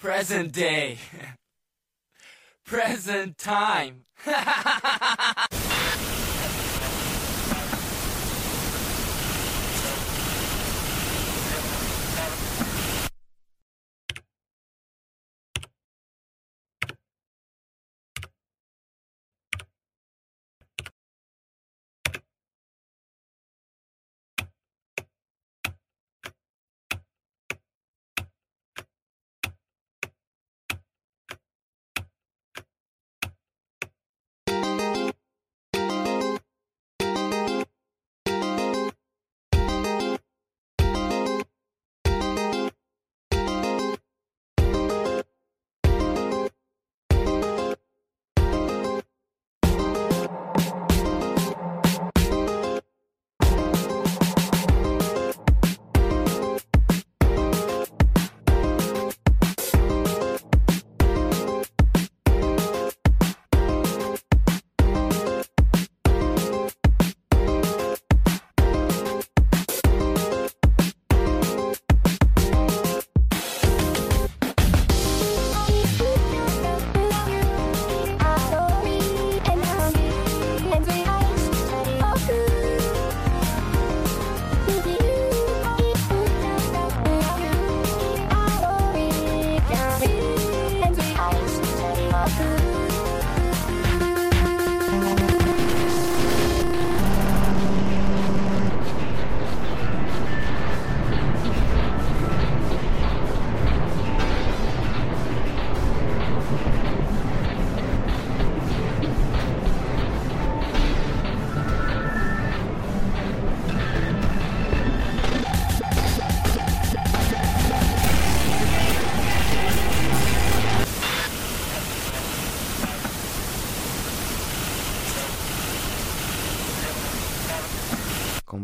[0.00, 0.96] Present day.
[2.64, 4.06] Present time.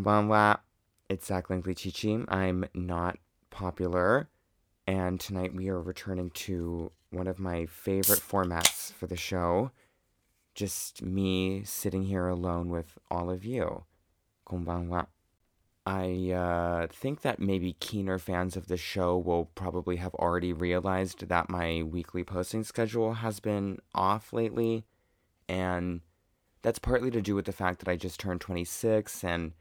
[0.06, 0.60] Konbanwa.
[1.08, 2.24] It's Zach Langley Chichi.
[2.28, 3.18] I'm not
[3.50, 4.28] popular,
[4.86, 9.72] and tonight we are returning to one of my favorite formats for the show.
[10.54, 13.84] Just me sitting here alone with all of you.
[14.48, 15.08] Konbanwa.
[15.84, 21.28] I uh, think that maybe keener fans of the show will probably have already realized
[21.28, 24.84] that my weekly posting schedule has been off lately,
[25.48, 26.02] and
[26.62, 29.52] that's partly to do with the fact that I just turned 26 and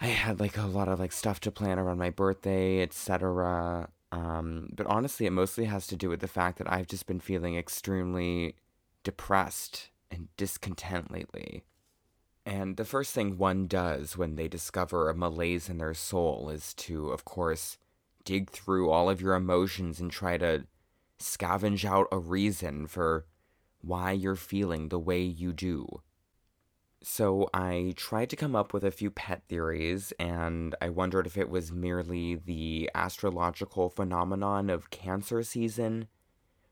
[0.00, 3.88] I had like a lot of like stuff to plan around my birthday, etc.
[4.12, 7.20] Um, but honestly, it mostly has to do with the fact that I've just been
[7.20, 8.56] feeling extremely
[9.02, 11.64] depressed and discontent lately.
[12.44, 16.74] And the first thing one does when they discover a malaise in their soul is
[16.74, 17.76] to, of course,
[18.24, 20.66] dig through all of your emotions and try to
[21.18, 23.26] scavenge out a reason for
[23.80, 26.02] why you're feeling the way you do.
[27.02, 31.36] So I tried to come up with a few pet theories, and I wondered if
[31.36, 36.08] it was merely the astrological phenomenon of Cancer season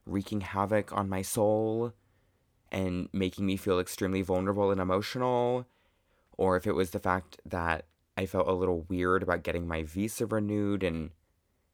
[0.05, 1.93] wreaking havoc on my soul
[2.71, 5.67] and making me feel extremely vulnerable and emotional,
[6.37, 7.85] or if it was the fact that
[8.17, 11.11] I felt a little weird about getting my visa renewed and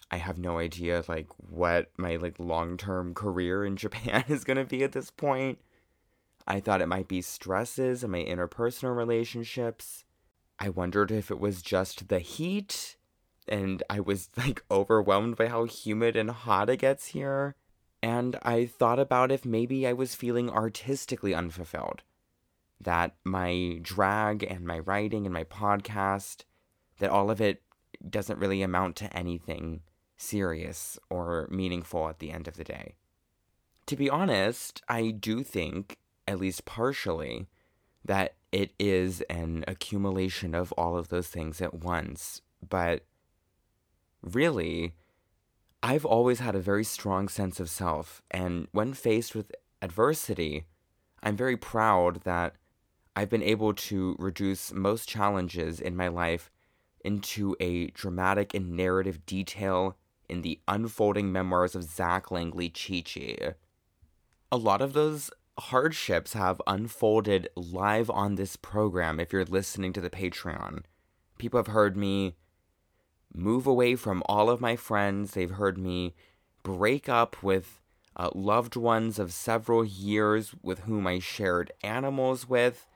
[0.10, 4.66] I have no idea like what my like long-term career in Japan is going to
[4.66, 5.60] be at this point.
[6.52, 10.04] I thought it might be stresses in my interpersonal relationships.
[10.60, 12.98] I wondered if it was just the heat
[13.48, 17.56] and I was like overwhelmed by how humid and hot it gets here.
[18.04, 22.04] And I thought about if maybe I was feeling artistically unfulfilled.
[22.82, 26.44] That my drag and my writing and my podcast,
[27.00, 27.62] that all of it
[28.10, 29.84] doesn't really amount to anything
[30.18, 32.96] serious or meaningful at the end of the day.
[33.86, 37.48] To be honest, I do think at least partially,
[38.04, 42.42] that it is an accumulation of all of those things at once.
[42.68, 43.06] But
[44.22, 44.94] really,
[45.84, 49.52] I've always had a very strong sense of self, and when faced with
[49.82, 50.66] adversity,
[51.24, 52.56] I'm very proud that
[53.16, 56.52] I've been able to reduce most challenges in my life
[57.04, 59.98] into a dramatic and narrative detail
[60.30, 63.38] in the unfolding memoirs of Zach Langley Chichi.
[64.52, 65.32] A lot of those
[65.70, 70.84] hardships have unfolded live on this program if you're listening to the Patreon.
[71.38, 72.36] People have heard me
[73.34, 76.16] move away from all of my friends, they've heard me
[76.64, 77.80] break up with
[78.16, 82.88] uh, loved ones of several years with whom I shared animals with.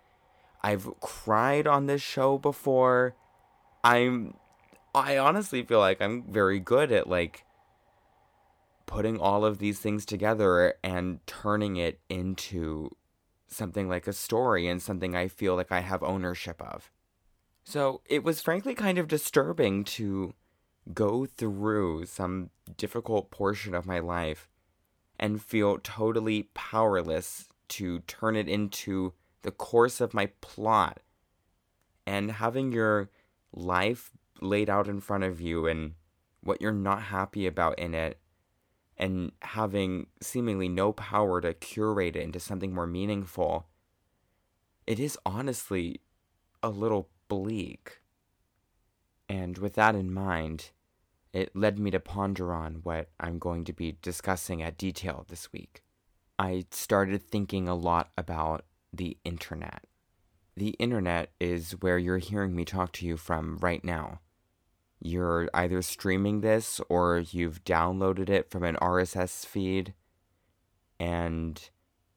[0.62, 3.16] I've cried on this show before.
[3.84, 4.36] I'm
[4.94, 7.46] I honestly feel like I'm very good at like
[8.86, 12.90] putting all of these things together and turning it into
[13.48, 16.92] something like a story and something I feel like I have ownership of.
[17.64, 20.34] So it was frankly kind of disturbing to
[20.94, 24.50] go through some difficult portion of my life
[25.20, 31.00] and feel totally powerless to turn it into the course of my plot.
[32.06, 33.10] And having your
[33.52, 34.12] life
[34.42, 35.94] laid out in front of you and
[36.42, 38.20] what you're not happy about in it,
[38.98, 43.68] and having seemingly no power to curate it into something more meaningful,
[44.88, 46.02] it is honestly
[46.64, 48.02] a little bleak.
[49.28, 50.72] And with that in mind,
[51.34, 55.52] it led me to ponder on what I'm going to be discussing at detail this
[55.52, 55.84] week.
[56.40, 59.86] I started thinking a lot about the internet.
[60.56, 64.20] The internet is where you're hearing me talk to you from right now.
[65.06, 69.94] You're either streaming this or you've downloaded it from an RSS feed.
[71.00, 71.62] And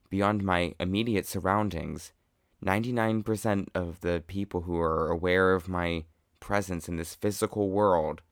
[0.08, 2.14] beyond my immediate surroundings,
[2.64, 6.06] 99% of the people who are aware of my
[6.40, 8.23] presence in this physical world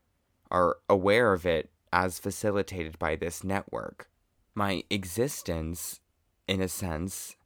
[0.51, 4.09] are aware of it as facilitated by this network.
[4.55, 6.01] My existence,
[6.49, 7.37] in a sense,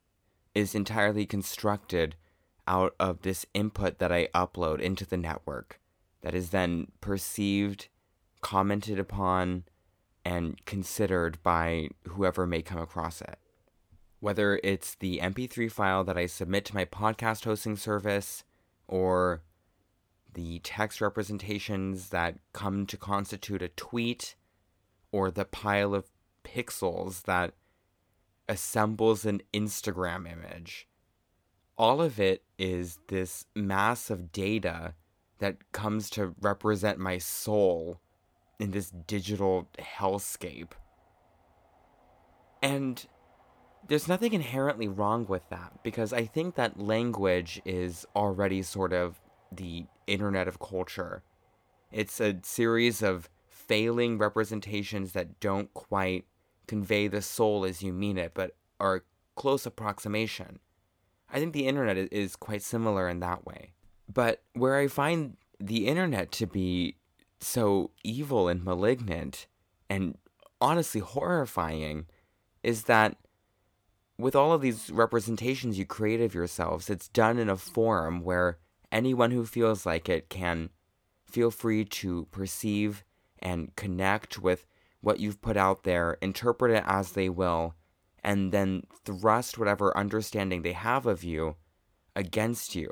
[0.54, 2.14] is entirely constructed
[2.68, 5.80] out of this input that I upload into the network
[6.22, 7.88] that is then perceived,
[8.40, 9.64] commented upon,
[10.24, 13.38] and considered by whoever may come across it
[14.20, 18.44] whether it's the MP3 file that I submit to my podcast hosting service
[18.86, 19.42] or
[20.34, 24.36] the text representations that come to constitute a tweet
[25.10, 26.10] or the pile of
[26.44, 27.54] pixels that
[28.48, 30.86] assembles an Instagram image.
[31.76, 34.94] All of it is this mass of data
[35.40, 38.00] that comes to represent my soul
[38.58, 40.72] in this digital hellscape.
[42.62, 43.04] And
[43.88, 49.20] there's nothing inherently wrong with that because I think that language is already sort of
[49.50, 51.22] the internet of culture.
[51.90, 56.26] It's a series of failing representations that don't quite
[56.66, 59.04] convey the soul as you mean it, but are
[59.34, 60.58] close approximation.
[61.32, 63.72] I think the internet is quite similar in that way.
[64.12, 66.96] But where I find the internet to be
[67.40, 69.46] so evil and malignant
[69.88, 70.16] and
[70.60, 72.06] honestly horrifying
[72.62, 73.16] is that
[74.18, 78.58] with all of these representations you create of yourselves, it's done in a forum where
[78.92, 80.70] anyone who feels like it can
[81.24, 83.04] feel free to perceive
[83.38, 84.66] and connect with
[85.00, 87.74] what you've put out there, interpret it as they will,
[88.22, 91.56] and then thrust whatever understanding they have of you
[92.14, 92.90] against you.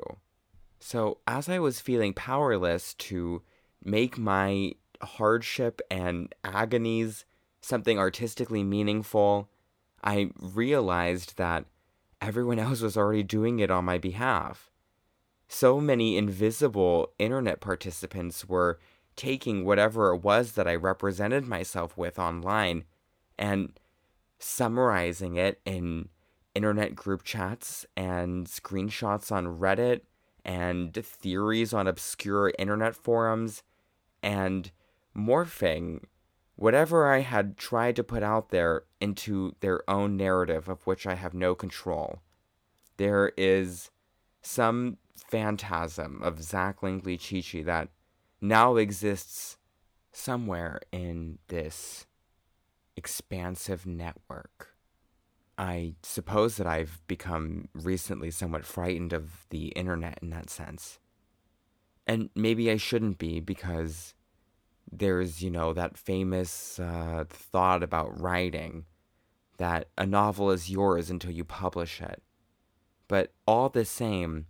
[0.79, 3.41] So, as I was feeling powerless to
[3.83, 7.25] make my hardship and agonies
[7.61, 9.49] something artistically meaningful,
[10.03, 11.65] I realized that
[12.21, 14.71] everyone else was already doing it on my behalf.
[15.47, 18.79] So many invisible internet participants were
[19.15, 22.85] taking whatever it was that I represented myself with online
[23.37, 23.77] and
[24.37, 26.09] summarizing it in
[26.55, 30.01] internet group chats and screenshots on Reddit
[30.49, 33.61] and theories on obscure internet forums
[34.23, 34.71] and
[35.15, 36.03] morphing
[36.55, 41.13] whatever I had tried to put out there into their own narrative of which I
[41.13, 42.23] have no control.
[42.97, 43.91] There is
[44.41, 47.89] some phantasm of Zach Langley Chichi that
[48.41, 49.59] now exists
[50.11, 52.07] somewhere in this
[52.97, 54.78] expansive network.
[55.59, 60.99] I suppose that I've become recently somewhat frightened of the internet in that sense.
[62.07, 64.13] And maybe I shouldn't be because
[64.89, 68.85] there's, you know, that famous uh, thought about writing
[69.57, 72.23] that a novel is yours until you publish it.
[73.09, 74.45] But all the same,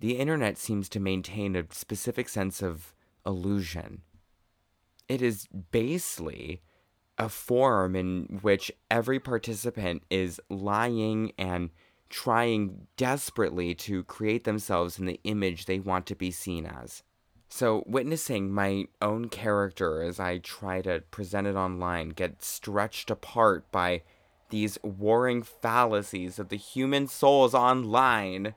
[0.00, 2.94] the internet seems to maintain a specific sense of
[3.26, 4.00] illusion.
[5.06, 6.62] It is basely
[7.18, 11.70] a forum in which every participant is lying and
[12.10, 17.02] trying desperately to create themselves in the image they want to be seen as.
[17.48, 23.70] So, witnessing my own character as I try to present it online get stretched apart
[23.70, 24.02] by
[24.50, 28.54] these warring fallacies of the human souls online.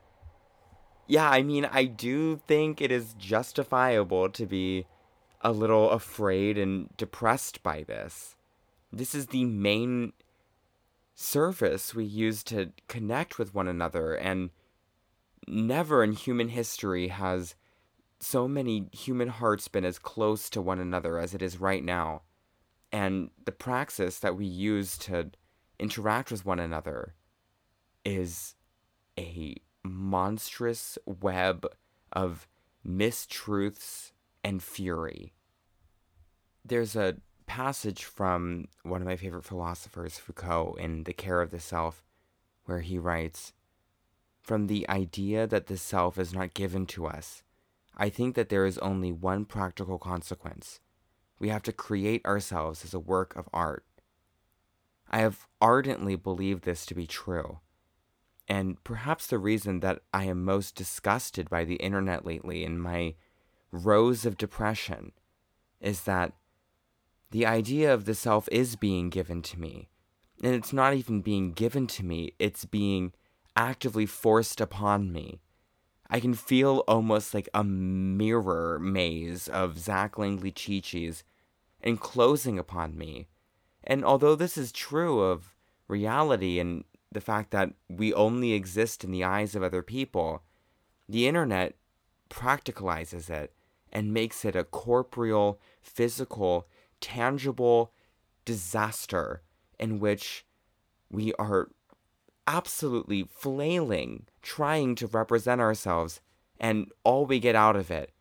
[1.06, 4.86] Yeah, I mean, I do think it is justifiable to be
[5.40, 8.36] a little afraid and depressed by this.
[8.92, 10.12] This is the main
[11.14, 14.50] service we use to connect with one another, and
[15.46, 17.54] never in human history has
[18.20, 22.22] so many human hearts been as close to one another as it is right now.
[22.90, 25.30] And the praxis that we use to
[25.78, 27.14] interact with one another
[28.04, 28.54] is
[29.18, 31.66] a monstrous web
[32.12, 32.48] of
[32.86, 35.34] mistruths and fury.
[36.64, 37.16] There's a
[37.48, 42.04] passage from one of my favorite philosophers, Foucault, in The Care of the Self,
[42.66, 43.52] where he writes
[44.40, 47.42] From the idea that the self is not given to us,
[47.96, 50.78] I think that there is only one practical consequence.
[51.40, 53.84] We have to create ourselves as a work of art.
[55.10, 57.58] I have ardently believed this to be true.
[58.46, 63.14] And perhaps the reason that I am most disgusted by the internet lately in my
[63.72, 65.12] rows of depression
[65.80, 66.34] is that
[67.30, 69.88] the idea of the self is being given to me.
[70.42, 73.12] And it's not even being given to me, it's being
[73.56, 75.40] actively forced upon me.
[76.08, 81.22] I can feel almost like a mirror maze of Zach Langley Chi-Chi's
[81.82, 83.28] enclosing upon me.
[83.84, 85.54] And although this is true of
[85.86, 90.42] reality and the fact that we only exist in the eyes of other people,
[91.08, 91.74] the internet
[92.30, 93.52] practicalizes it
[93.92, 96.68] and makes it a corporeal, physical,
[97.00, 97.92] tangible
[98.44, 99.42] disaster
[99.78, 100.44] in which
[101.10, 101.68] we are
[102.46, 106.20] absolutely flailing, trying to represent ourselves,
[106.58, 108.12] and all we get out of it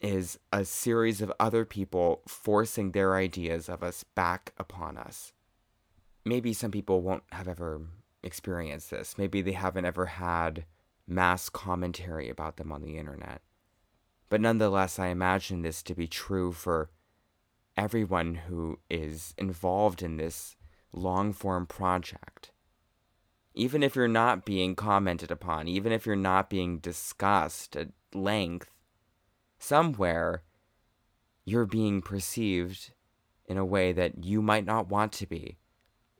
[0.00, 5.32] is a series of other people forcing their ideas of us back upon us.
[6.24, 7.80] Maybe some people won't have ever
[8.22, 9.16] experienced this.
[9.16, 10.66] Maybe they haven't ever had
[11.06, 13.40] mass commentary about them on the internet.
[14.28, 16.90] But nonetheless, I imagine this to be true for
[17.76, 20.56] everyone who is involved in this
[20.92, 22.50] long form project.
[23.54, 28.70] Even if you're not being commented upon, even if you're not being discussed at length,
[29.58, 30.42] somewhere
[31.44, 32.92] you're being perceived
[33.46, 35.56] in a way that you might not want to be.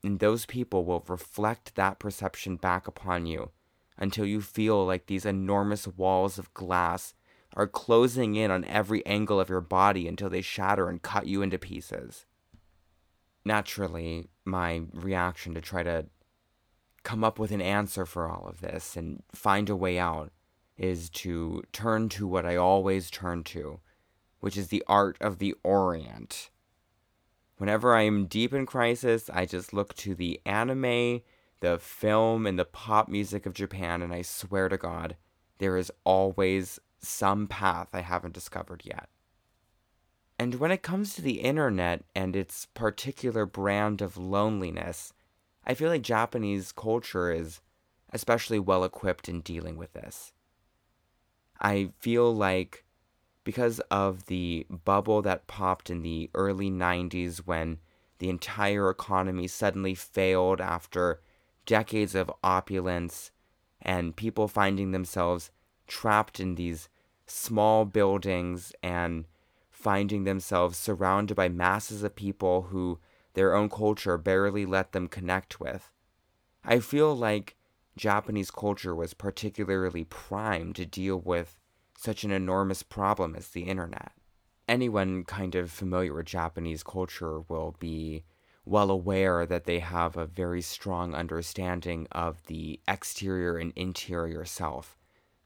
[0.03, 3.51] And those people will reflect that perception back upon you
[3.97, 7.13] until you feel like these enormous walls of glass
[7.57, 11.41] are closing in on every angle of your body until they shatter and cut you
[11.41, 12.27] into pieces.
[13.43, 16.05] Naturally, my reaction to try to
[17.01, 20.31] come up with an answer for all of this and find a way out
[20.77, 23.79] is to turn to what I always turn to,
[24.39, 26.51] which is the art of the Orient.
[27.57, 31.21] Whenever I am deep in crisis, I just look to the anime,
[31.61, 35.15] the film, and the pop music of Japan, and I swear to God,
[35.57, 39.09] there is always some path I haven't discovered yet.
[40.39, 45.13] And when it comes to the internet and its particular brand of loneliness,
[45.65, 47.61] I feel like Japanese culture is
[48.13, 50.31] especially well equipped in dealing with this.
[51.59, 52.85] I feel like
[53.43, 57.79] because of the bubble that popped in the early 90s when
[58.19, 61.21] the entire economy suddenly failed after
[61.65, 63.31] decades of opulence
[63.81, 65.51] and people finding themselves
[65.87, 66.89] trapped in these
[67.27, 69.25] small buildings and
[69.69, 72.99] finding themselves surrounded by masses of people who
[73.33, 75.91] their own culture barely let them connect with.
[76.63, 77.55] I feel like
[77.95, 81.57] Japanese culture was particularly primed to deal with
[81.97, 84.13] such an enormous problem as the internet.
[84.67, 88.23] Anyone kind of familiar with Japanese culture will be
[88.65, 94.97] well aware that they have a very strong understanding of the exterior and interior self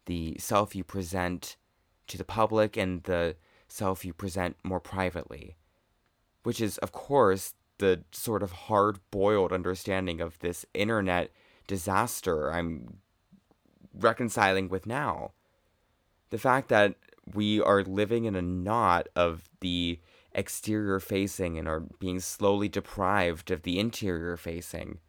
[0.06, 1.56] the self you present
[2.12, 3.36] to the public and the
[3.68, 5.56] self you present more privately,
[6.44, 11.32] which is, of course, the sort of hard boiled understanding of this internet
[11.68, 12.98] disaster I'm
[13.94, 15.32] reconciling with now.
[16.30, 16.96] The fact that
[17.34, 20.00] we are living in a knot of the
[20.34, 25.00] exterior facing and are being slowly deprived of the interior facing.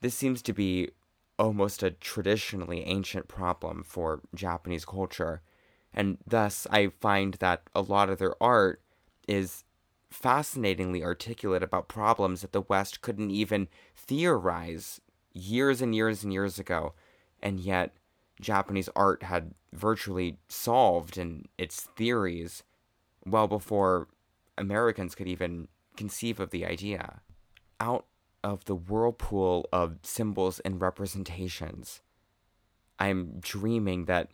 [0.00, 0.90] This seems to be
[1.38, 5.42] almost a traditionally ancient problem for Japanese culture.
[5.92, 8.82] And thus, I find that a lot of their art
[9.26, 9.64] is
[10.10, 15.00] fascinatingly articulate about problems that the West couldn't even theorize
[15.32, 16.94] years and years and years ago.
[17.42, 17.96] And yet,
[18.40, 22.62] Japanese art had virtually solved in its theories
[23.26, 24.08] well before
[24.56, 27.20] Americans could even conceive of the idea.
[27.80, 28.06] Out
[28.42, 32.00] of the whirlpool of symbols and representations.
[32.98, 34.30] I'm dreaming that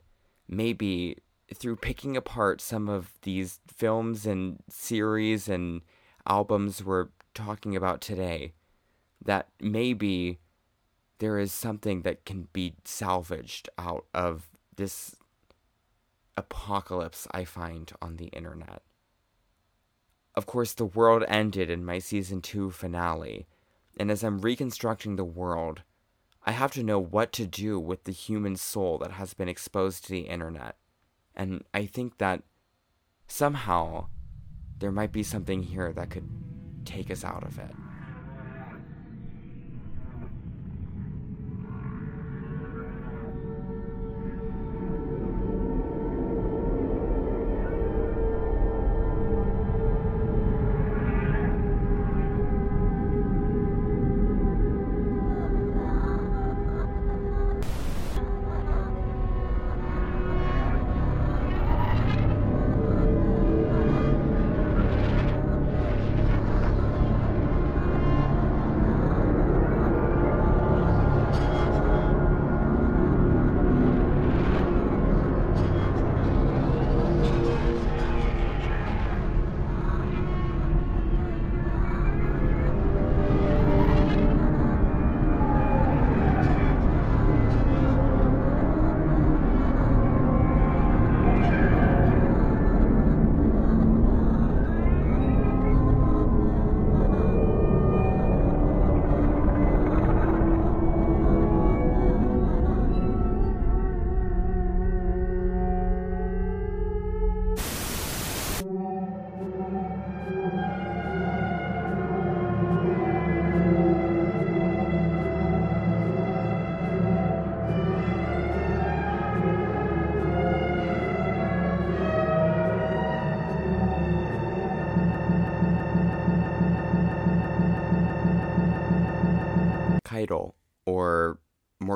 [0.49, 1.19] maybe
[1.53, 5.83] through picking apart some of these films and series and
[6.27, 8.53] albums we're talking about today,
[9.25, 10.39] that maybe
[11.19, 15.17] there is something that can be salvaged out of this
[16.37, 18.83] apocalypse I find on the internet.
[20.37, 23.47] of course, the world ended in my season two finale,
[23.99, 25.83] and as I'm reconstructing the world,
[26.45, 30.05] I have to know what to do with the human soul that has been exposed
[30.05, 30.77] to the internet.
[31.37, 32.43] And I think that
[33.27, 34.09] somehow
[34.79, 36.29] there might be something here that could
[36.85, 37.75] take us out of it.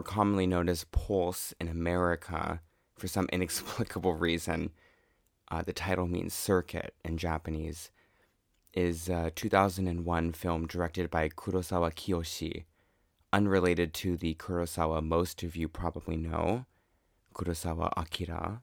[0.08, 2.62] Commonly known as Pulse in America,
[2.96, 4.70] for some inexplicable reason,
[5.50, 7.90] uh, the title means circuit in Japanese,
[8.72, 12.64] is a 2001 film directed by Kurosawa Kiyoshi,
[13.34, 16.64] unrelated to the Kurosawa most of you probably know,
[17.34, 18.62] Kurosawa Akira.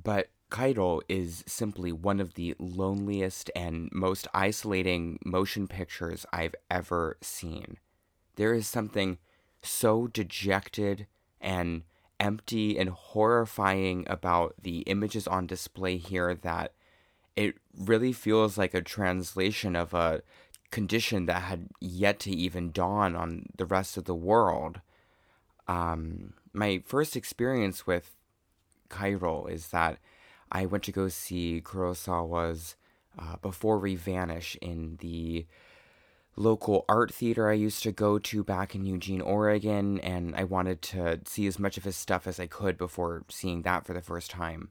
[0.00, 7.16] But Kairo is simply one of the loneliest and most isolating motion pictures I've ever
[7.20, 7.78] seen.
[8.36, 9.18] There is something
[9.64, 11.06] so dejected
[11.40, 11.82] and
[12.20, 16.72] empty and horrifying about the images on display here that
[17.36, 20.22] it really feels like a translation of a
[20.70, 24.80] condition that had yet to even dawn on the rest of the world.
[25.66, 28.14] Um, my first experience with
[28.88, 29.98] Kairo is that
[30.50, 32.76] I went to go see Kurosawa's
[33.18, 35.46] uh, Before We Vanish in the
[36.36, 40.82] local art theater I used to go to back in Eugene, Oregon, and I wanted
[40.82, 44.02] to see as much of his stuff as I could before seeing that for the
[44.02, 44.70] first time.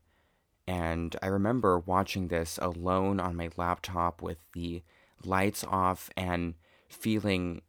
[0.68, 4.84] And I remember watching this alone on my laptop with the
[5.24, 6.56] lights off and
[6.88, 7.62] feeling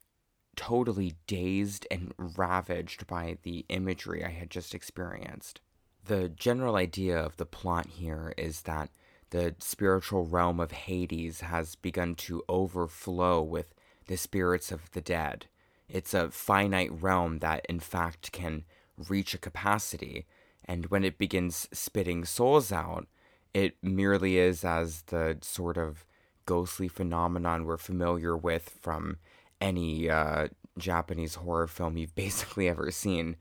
[0.56, 5.60] totally dazed and ravaged by the imagery I had just experienced.
[6.06, 8.90] The general idea of the plot here is that
[9.30, 13.74] the spiritual realm of Hades has begun to overflow with
[14.06, 15.46] the spirits of the dead.
[15.88, 18.64] It's a finite realm that, in fact, can
[19.08, 20.26] reach a capacity,
[20.64, 23.06] and when it begins spitting souls out,
[23.52, 26.04] it merely is as the sort of
[26.46, 29.18] ghostly phenomenon we're familiar with from
[29.60, 33.36] any uh, Japanese horror film you've basically ever seen.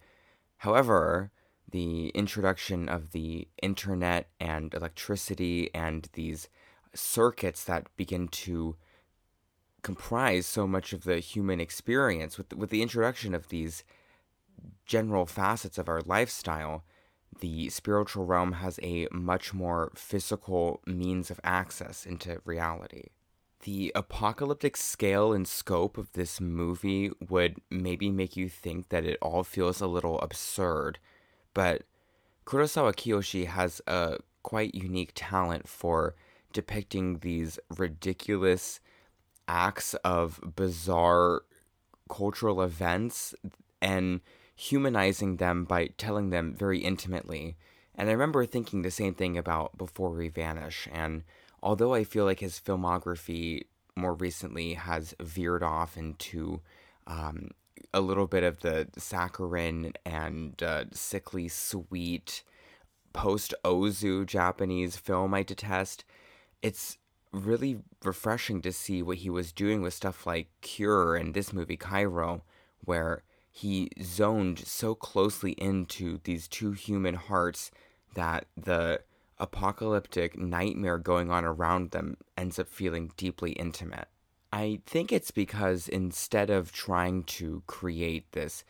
[0.57, 1.31] However,
[1.69, 6.47] the introduction of the internet and electricity and these
[6.93, 8.75] circuits that begin to
[9.83, 13.83] comprise so much of the human experience with with the introduction of these
[14.85, 16.83] general facets of our lifestyle
[17.39, 23.05] the spiritual realm has a much more physical means of access into reality.
[23.61, 29.17] The apocalyptic scale and scope of this movie would maybe make you think that it
[29.21, 30.99] all feels a little absurd
[31.53, 31.83] but
[32.45, 36.15] Kurosawa Kiyoshi has a quite unique talent for
[36.51, 38.79] depicting these ridiculous
[39.47, 41.43] acts of bizarre
[42.09, 43.33] cultural events
[43.81, 44.21] and
[44.55, 47.55] humanizing them by telling them very intimately.
[47.95, 50.87] And I remember thinking the same thing about Before We Vanish.
[50.91, 51.23] And
[51.61, 53.63] although I feel like his filmography
[53.95, 56.61] more recently has veered off into
[57.05, 57.51] um,
[57.93, 62.43] a little bit of the saccharine and uh, sickly sweet
[63.13, 66.03] post Ozu Japanese film I detest,
[66.61, 66.97] it's
[67.33, 71.77] really refreshing to see what he was doing with stuff like Cure and this movie
[71.77, 72.41] Kairo,
[72.85, 77.71] where he zoned so closely into these two human hearts
[78.13, 79.01] that the
[79.39, 84.07] apocalyptic nightmare going on around them ends up feeling deeply intimate.
[84.51, 88.63] I think it's because instead of trying to create this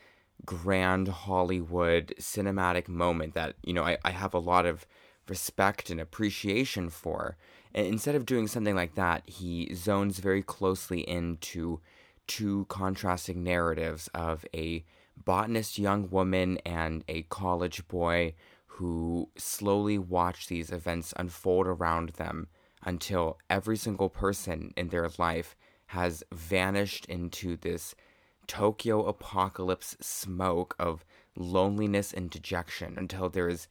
[0.45, 4.85] grand Hollywood cinematic moment that, you know, I, I have a lot of
[5.27, 7.37] respect and appreciation for,
[7.73, 11.79] instead of doing something like that, he zones very closely into
[12.27, 14.83] two contrasting narratives of a
[15.17, 18.33] botanist young woman and a college boy
[18.65, 22.47] who slowly watch these events unfold around them
[22.83, 25.55] until every single person in their life
[25.87, 27.95] has vanished into this
[28.47, 31.05] Tokyo apocalypse smoke of
[31.35, 33.67] loneliness and dejection until there is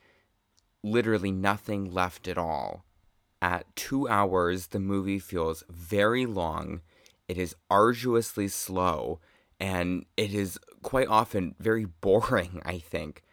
[0.83, 2.85] literally nothing left at all.
[3.43, 6.81] At two hours, the movie feels very long,
[7.27, 9.19] it is arduously slow,
[9.59, 13.25] and it is quite often very boring, I think.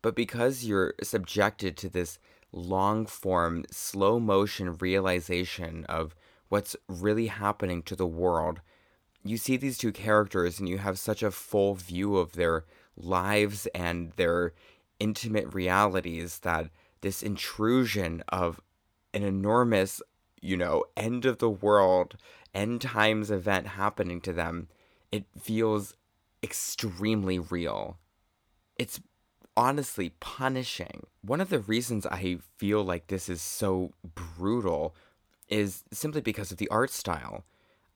[0.00, 2.18] But because you're subjected to this
[2.52, 6.16] long form, slow motion realization of
[6.48, 8.62] what's really happening to the world,
[9.22, 12.64] you see these two characters and you have such a full view of their
[12.96, 14.54] lives and their
[14.98, 16.70] intimate realities that
[17.02, 18.58] this intrusion of
[19.12, 20.00] an enormous,
[20.40, 22.16] you know, end of the world,
[22.54, 24.68] end times event happening to them,
[25.12, 25.94] it feels
[26.42, 27.98] extremely real.
[28.76, 29.00] It's
[29.56, 31.06] honestly punishing.
[31.22, 34.94] One of the reasons I feel like this is so brutal
[35.48, 37.44] is simply because of the art style.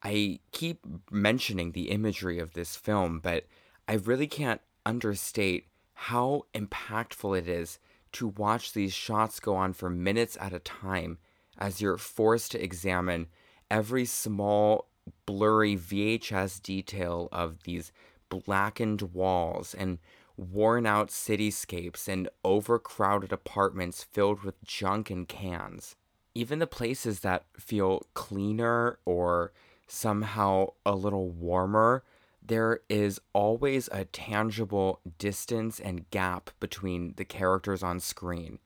[0.03, 3.45] I keep mentioning the imagery of this film, but
[3.87, 7.79] I really can't understate how impactful it is
[8.15, 11.17] to watch these shots go on for minutes at a time
[11.57, 13.27] as you're forced to examine
[13.69, 14.87] every small,
[15.25, 17.91] blurry VHS detail of these
[18.29, 19.99] blackened walls and
[20.37, 25.95] worn out cityscapes and overcrowded apartments filled with junk and cans.
[26.33, 29.51] Even the places that feel cleaner or
[29.87, 32.03] somehow a little warmer,
[32.47, 38.59] there is always a tangible distance and gap between the characters on screen.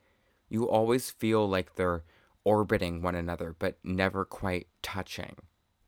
[0.49, 2.03] You always feel like they're
[2.43, 5.35] orbiting one another, but never quite touching.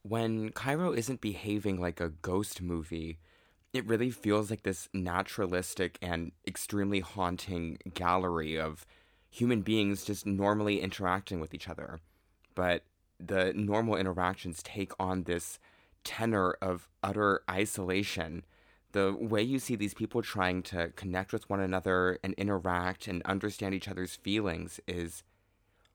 [0.04, 3.20] When Kairo isn't behaving like a ghost movie,
[3.74, 8.86] it really feels like this naturalistic and extremely haunting gallery of
[9.30, 12.00] human beings just normally interacting with each other.
[12.54, 12.84] But
[13.20, 15.60] the normal interactions take on this
[16.04, 18.44] tenor of utter isolation.
[18.92, 23.22] The way you see these people trying to connect with one another and interact and
[23.24, 25.24] understand each other's feelings is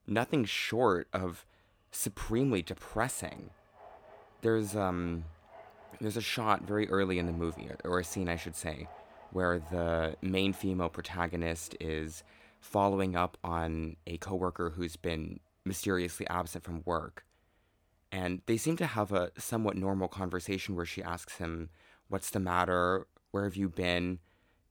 [0.06, 1.44] nothing short of
[1.90, 3.50] supremely depressing.
[4.40, 5.24] There's um
[6.00, 8.88] there's a shot very early in the movie, or a scene, I should say,
[9.32, 12.22] where the main female protagonist is
[12.60, 17.24] following up on a coworker who's been mysteriously absent from work.
[18.12, 21.70] And they seem to have a somewhat normal conversation where she asks him,
[22.08, 23.06] What's the matter?
[23.32, 24.20] Where have you been?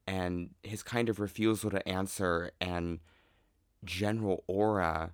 [0.08, 3.00] And his kind of refusal to answer and
[3.84, 5.12] general aura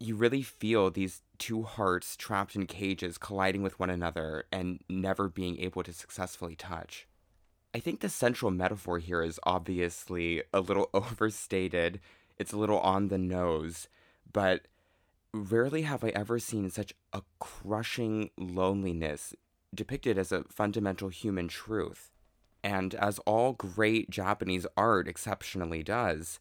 [0.00, 5.28] you really feel these two hearts trapped in cages colliding with one another and never
[5.28, 7.06] being able to successfully touch.
[7.74, 12.00] I think the central metaphor here is obviously a little overstated,
[12.38, 13.88] it's a little on the nose,
[14.32, 14.66] but
[15.34, 19.34] rarely have I ever seen such a crushing loneliness
[19.74, 22.10] depicted as a fundamental human truth.
[22.64, 26.40] And as all great Japanese art exceptionally does,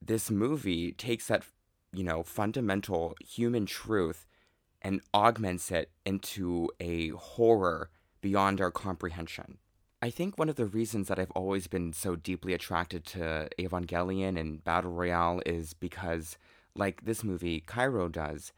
[0.00, 1.44] this movie takes that
[1.92, 4.26] you know, fundamental human truth
[4.80, 9.58] and augments it into a horror beyond our comprehension.
[10.00, 14.38] I think one of the reasons that I've always been so deeply attracted to Evangelion
[14.38, 16.38] and Battle Royale is because,
[16.76, 18.52] like this movie, Kairo does,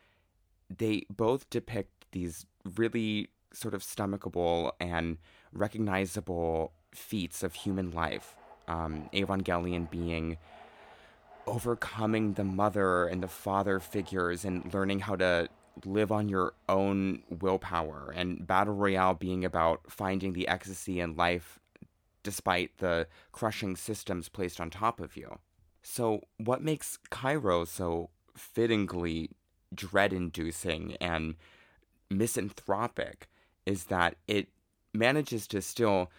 [0.75, 2.47] they both depict these
[2.77, 5.19] really sort of stomachable and
[5.53, 8.37] recognizable feats of human life.
[8.67, 10.39] Um, Evangelion being
[11.47, 15.49] overcoming the mother and the father figures and learning how to
[15.85, 21.59] live on your own willpower and battle royale being about finding the ecstasy in life
[22.23, 25.39] despite the crushing systems placed on top of you.
[25.87, 29.31] So, what makes Kairo so fittingly
[29.75, 31.35] dread inducing and
[32.11, 33.29] misanthropic
[33.67, 34.49] is that it
[34.95, 36.11] manages to still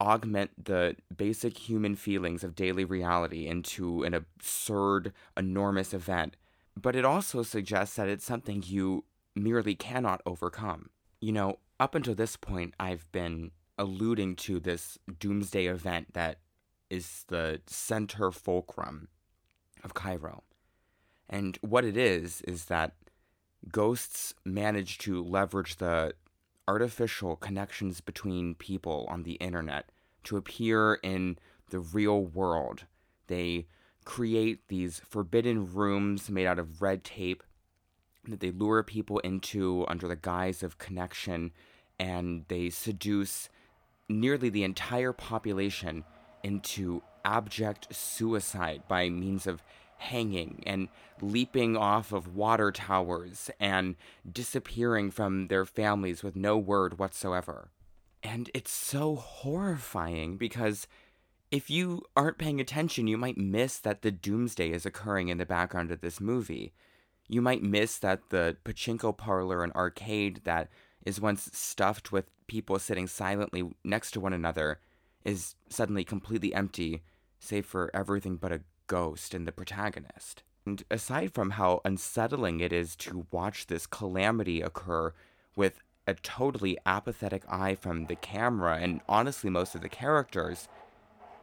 [0.00, 6.36] augment the basic human feelings of daily reality into an absurd, enormous event,
[6.80, 10.88] but it also suggests that it's something you merely cannot overcome.
[11.20, 16.38] You know, up until this point, I've been alluding to this doomsday event that
[16.90, 19.08] is the center fulcrum
[19.82, 20.40] of Kairo.
[21.28, 22.94] And what it is, is that
[23.70, 26.14] ghosts manage to leverage the
[26.66, 29.90] artificial connections between people on the internet
[30.24, 31.38] to appear in
[31.70, 32.84] the real world.
[33.28, 33.66] They
[34.04, 37.42] create these forbidden rooms made out of red tape
[38.24, 41.52] that they lure people into under the guise of connection
[41.98, 43.48] and they seduce
[44.08, 46.04] nearly the entire population
[46.42, 49.62] into abject suicide by means of
[49.98, 50.88] hanging and
[51.20, 53.94] leaping off of water towers and
[54.30, 57.70] disappearing from their families with no word whatsoever.
[58.22, 60.86] And it's so horrifying because
[61.50, 65.46] if you aren't paying attention, you might miss that the doomsday is occurring in the
[65.46, 66.72] background of this movie.
[67.28, 70.68] You might miss that the pachinko parlor and arcade that
[71.04, 74.80] is once stuffed with people sitting silently next to one another
[75.24, 77.02] is suddenly completely empty,
[77.38, 80.42] save for everything but a ghost and the protagonist.
[80.66, 85.12] And aside from how unsettling it is to watch this calamity occur
[85.56, 90.68] with a totally apathetic eye from the camera and honestly most of the characters,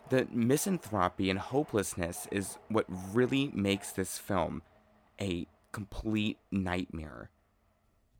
[0.10, 4.62] the misanthropy and hopelessness is what really makes this film
[5.20, 7.30] a complete nightmare.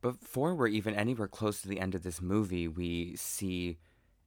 [0.00, 3.78] Before we're even anywhere close to the end of this movie, we see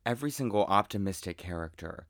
[0.05, 2.07] every single optimistic character,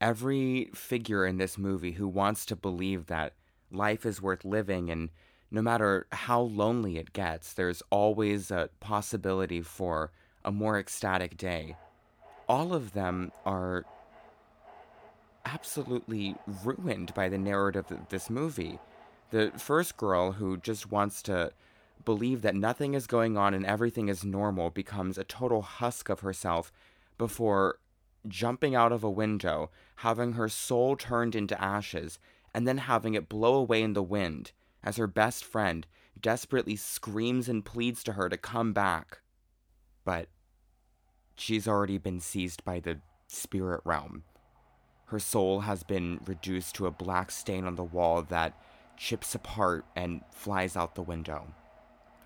[0.00, 3.34] every figure in this movie who wants to believe that
[3.70, 5.10] life is worth living and
[5.50, 10.10] no matter how lonely it gets, there's always a possibility for
[10.44, 11.76] a more ecstatic day.
[12.48, 13.84] All of them are
[15.44, 16.34] absolutely
[16.64, 18.78] ruined by the narrative of this movie.
[19.30, 21.52] The first girl who just wants to
[22.04, 26.20] believe that nothing is going on and everything is normal becomes a total husk of
[26.20, 26.72] herself
[27.18, 27.78] before
[28.28, 32.18] jumping out of a window, having her soul turned into ashes,
[32.52, 34.52] and then having it blow away in the wind
[34.82, 35.86] as her best friend
[36.20, 39.20] desperately screams and pleads to her to come back.
[40.04, 40.28] But
[41.36, 44.24] she's already been seized by the spirit realm.
[45.06, 48.58] Her soul has been reduced to a black stain on the wall that
[48.96, 51.48] chips apart and flies out the window.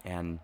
[0.05, 0.38] And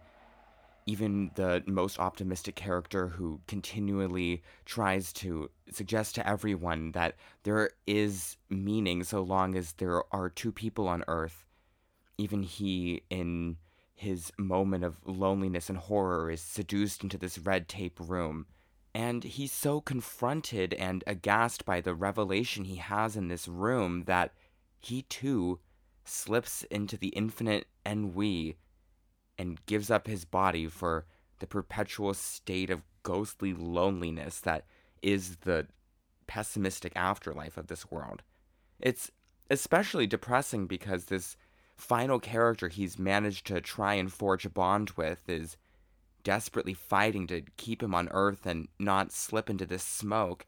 [0.86, 8.36] even the most optimistic character who continually tries to suggest to everyone that there is
[8.48, 11.44] meaning so long as there are two people on earth,
[12.16, 13.56] even he, in
[13.94, 18.46] his moment of loneliness and horror, is seduced into this red tape room.
[18.94, 24.32] And he's so confronted and aghast by the revelation he has in this room that
[24.78, 25.58] he too
[26.04, 28.56] slips into the infinite ennui
[29.38, 31.06] and gives up his body for
[31.38, 34.64] the perpetual state of ghostly loneliness that
[35.02, 35.66] is the
[36.26, 38.22] pessimistic afterlife of this world.
[38.80, 39.10] It's
[39.50, 41.36] especially depressing because this
[41.76, 45.56] final character he's managed to try and forge a bond with is
[46.24, 50.46] desperately fighting to keep him on Earth and not slip into this smoke.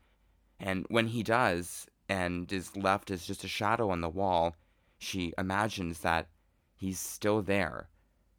[0.59, 4.57] And when he does, and is left as just a shadow on the wall,
[4.99, 6.29] she imagines that
[6.75, 7.89] he's still there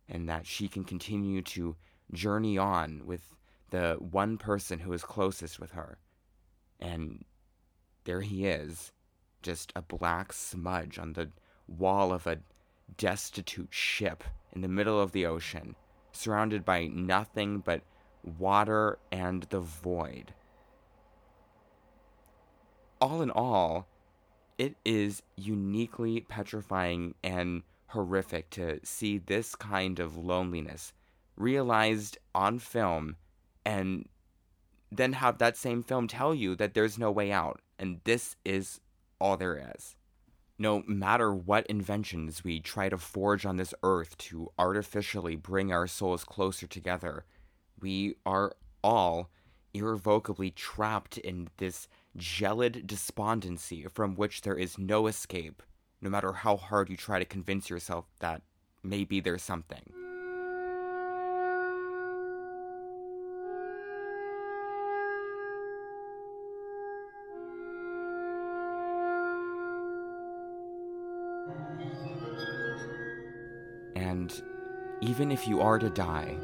[0.09, 1.75] and that she can continue to
[2.11, 3.35] journey on with
[3.69, 5.99] the one person who is closest with her.
[6.79, 7.23] And
[8.05, 8.91] there he is,
[9.41, 11.29] just a black smudge on the
[11.67, 12.39] wall of a
[12.97, 15.75] destitute ship in the middle of the ocean
[16.11, 17.81] surrounded by nothing but
[18.37, 20.33] water and the void.
[22.99, 23.87] All in all,
[24.57, 30.93] it is uniquely petrifying and horrific to see this kind of loneliness
[31.35, 33.15] realized on film
[33.65, 34.07] and
[34.91, 38.81] then have that same film tell you that there's no way out and this is
[39.19, 39.95] all there is.
[40.57, 45.87] No matter what inventions we try to forge on this earth to artificially bring our
[45.87, 47.23] souls closer together,
[47.79, 49.29] we are all
[49.73, 55.63] irrevocably trapped in this gelid despondency from which there is no escape,
[56.01, 58.41] no matter how hard you try to convince yourself that
[58.83, 59.81] maybe there's something.
[73.95, 74.41] And
[75.01, 76.37] even if you are to die,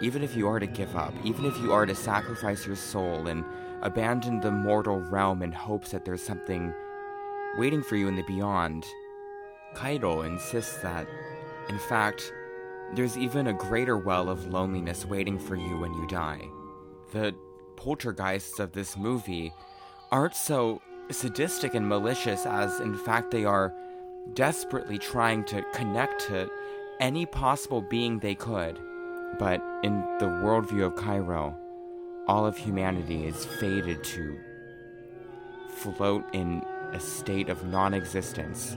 [0.00, 3.26] even if you are to give up, even if you are to sacrifice your soul
[3.26, 3.44] and
[3.82, 6.72] abandon the mortal realm in hopes that there's something
[7.58, 8.86] waiting for you in the beyond,
[9.74, 11.06] Kairo insists that,
[11.68, 12.32] in fact,
[12.94, 16.42] there's even a greater well of loneliness waiting for you when you die.
[17.12, 17.34] The
[17.76, 19.52] poltergeists of this movie
[20.10, 23.72] aren't so sadistic and malicious as, in fact, they are
[24.34, 26.50] desperately trying to connect to
[27.00, 28.78] any possible being they could.
[29.38, 31.56] But in the worldview of Kairo,
[32.26, 34.38] all of humanity is fated to
[35.68, 38.76] float in a state of non existence.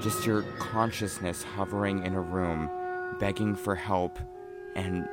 [0.00, 2.70] Just your consciousness hovering in a room,
[3.18, 4.18] begging for help,
[4.74, 5.08] and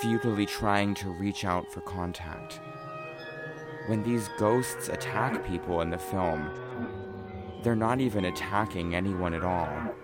[0.00, 2.60] futilely trying to reach out for contact.
[3.86, 6.50] When these ghosts attack people in the film,
[7.62, 9.94] they're not even attacking anyone at all.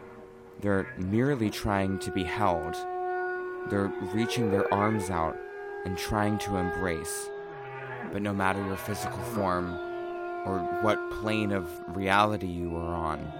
[0.60, 2.74] They're merely trying to be held.
[3.70, 5.36] They're reaching their arms out
[5.84, 7.30] and trying to embrace.
[8.12, 9.74] But no matter your physical form
[10.46, 13.32] or what plane of reality you are on,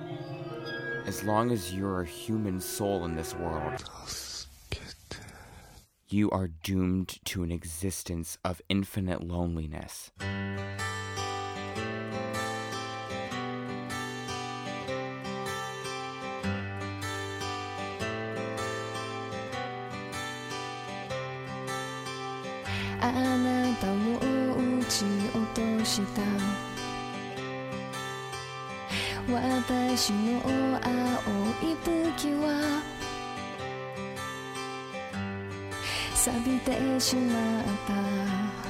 [1.07, 3.89] as long as you're a human soul in this world,
[6.09, 10.11] you are doomed to an existence of infinite loneliness.
[29.37, 30.91] 私の青
[31.63, 32.83] い武器は
[36.15, 38.66] 錆びてしまった。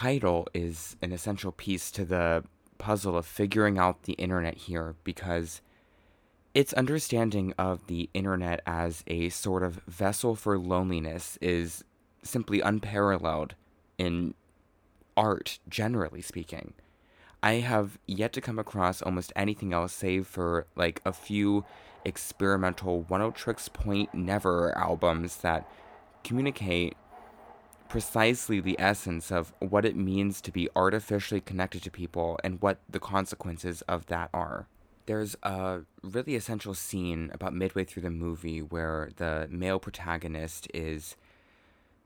[0.00, 2.42] Kairo is an essential piece to the
[2.78, 5.60] puzzle of figuring out the internet here because
[6.54, 11.84] its understanding of the internet as a sort of vessel for loneliness is
[12.22, 13.54] simply unparalleled
[13.98, 14.32] in
[15.18, 16.72] art, generally speaking.
[17.42, 21.66] I have yet to come across almost anything else save for like a few
[22.06, 25.70] experimental Oneohtrix Point Never albums that
[26.24, 26.96] communicate
[27.90, 32.78] precisely the essence of what it means to be artificially connected to people and what
[32.88, 34.68] the consequences of that are.
[35.06, 41.16] There's a really essential scene about midway through the movie where the male protagonist is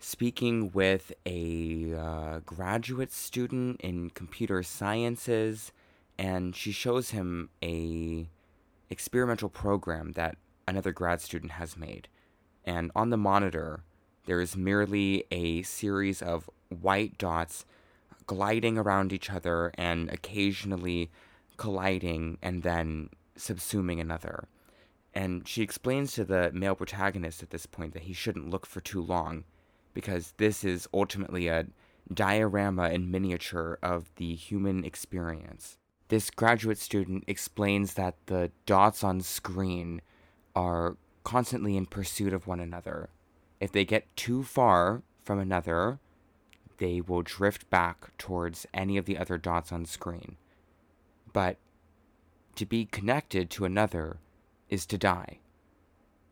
[0.00, 5.70] speaking with a uh, graduate student in computer sciences
[6.16, 8.26] and she shows him a
[8.88, 12.08] experimental program that another grad student has made
[12.64, 13.82] and on the monitor
[14.26, 17.64] there is merely a series of white dots
[18.26, 21.10] gliding around each other and occasionally
[21.56, 24.48] colliding and then subsuming another.
[25.12, 28.80] And she explains to the male protagonist at this point that he shouldn't look for
[28.80, 29.44] too long
[29.92, 31.66] because this is ultimately a
[32.12, 35.76] diorama in miniature of the human experience.
[36.08, 40.00] This graduate student explains that the dots on screen
[40.56, 43.08] are constantly in pursuit of one another
[43.64, 45.98] if they get too far from another,
[46.76, 50.36] they will drift back towards any of the other dots on screen.
[51.32, 51.56] But
[52.56, 54.18] to be connected to another
[54.68, 55.38] is to die.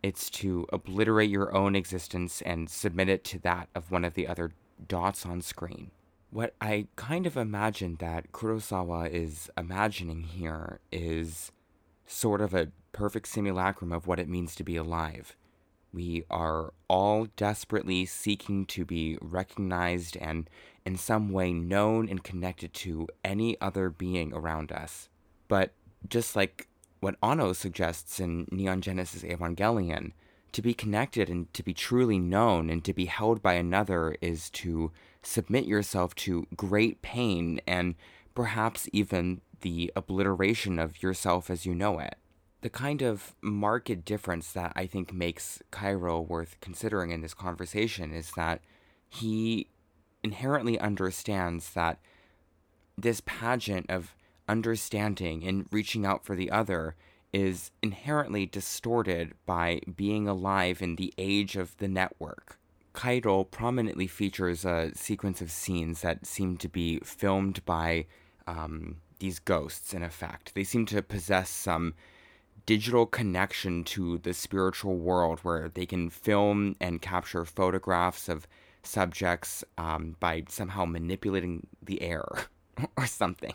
[0.03, 4.27] It's to obliterate your own existence and submit it to that of one of the
[4.27, 4.53] other
[4.87, 5.91] dots on screen.
[6.31, 11.51] What I kind of imagine that Kurosawa is imagining here is
[12.05, 15.35] sort of a perfect simulacrum of what it means to be alive.
[15.93, 20.49] We are all desperately seeking to be recognized and
[20.85, 25.09] in some way known and connected to any other being around us.
[25.49, 25.73] But
[26.09, 26.69] just like
[27.01, 30.13] what Anno suggests in Neon Genesis Evangelion,
[30.53, 34.51] to be connected and to be truly known and to be held by another is
[34.51, 37.95] to submit yourself to great pain and
[38.35, 42.17] perhaps even the obliteration of yourself as you know it
[42.63, 48.13] the kind of marked difference that I think makes Kairo worth considering in this conversation
[48.13, 48.61] is that
[49.09, 49.69] he
[50.23, 51.99] inherently understands that
[52.97, 54.15] this pageant of
[54.49, 56.95] understanding and reaching out for the other
[57.33, 62.59] is inherently distorted by being alive in the age of the network.
[62.95, 68.07] Kairo prominently features a sequence of scenes that seem to be filmed by
[68.47, 70.55] um, these ghosts, in effect.
[70.55, 71.95] They seem to possess some
[72.67, 78.47] digital connection to the spiritual world where they can film and capture photographs of
[78.83, 82.27] subjects um, by somehow manipulating the air
[82.97, 83.55] or something.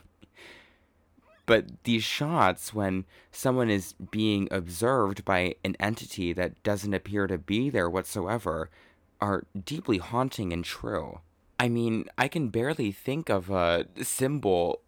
[1.46, 7.38] But these shots, when someone is being observed by an entity that doesn't appear to
[7.38, 8.70] be there whatsoever,
[9.22, 11.22] are deeply haunting and true.
[11.58, 14.82] I mean, I can barely think of a symbol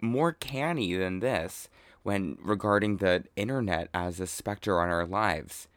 [0.00, 1.68] more canny than this
[2.02, 5.68] when regarding the internet as a specter on our lives.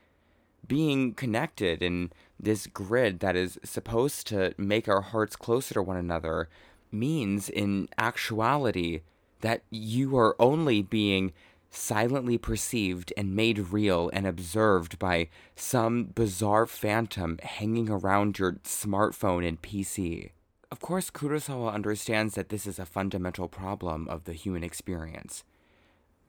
[0.65, 5.97] Being connected in this grid that is supposed to make our hearts closer to one
[5.97, 6.49] another
[6.91, 9.01] means, in actuality,
[9.41, 11.33] that you are only being
[11.69, 19.45] silently perceived and made real and observed by some bizarre phantom hanging around your smartphone
[19.45, 20.29] and PC.
[20.71, 25.43] Of course, Kurosawa understands that this is a fundamental problem of the human experience.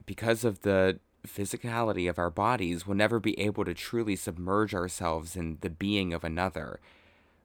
[0.05, 5.35] Because of the physicality of our bodies, we'll never be able to truly submerge ourselves
[5.35, 6.79] in the being of another.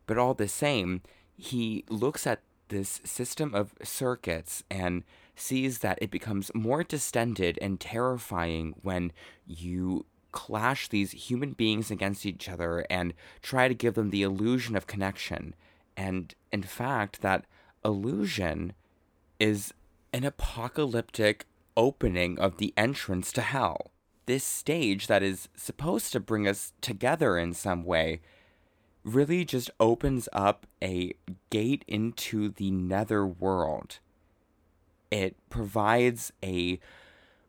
[0.06, 1.02] But all the same,
[1.36, 5.04] he looks at this system of circuits and
[5.34, 9.12] sees that it becomes more distended and terrifying when
[9.46, 14.76] you clash these human beings against each other and try to give them the illusion
[14.76, 15.54] of connection.
[15.96, 17.44] And in fact, that
[17.84, 18.74] illusion
[19.38, 19.74] is
[20.12, 21.46] an apocalyptic
[21.80, 23.90] opening of the entrance to hell.
[24.26, 28.20] This stage that is supposed to bring us together in some way
[29.02, 31.14] really just opens up a
[31.48, 33.98] gate into the nether world
[35.10, 36.78] it provides a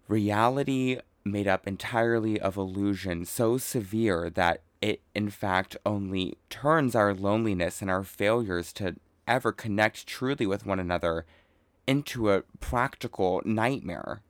[0.08, 7.14] reality made up entirely of illusion so severe that it, in fact, only turns our
[7.14, 8.96] loneliness and our failures to
[9.28, 11.26] ever connect truly with one another
[11.88, 14.22] into a practical nightmare.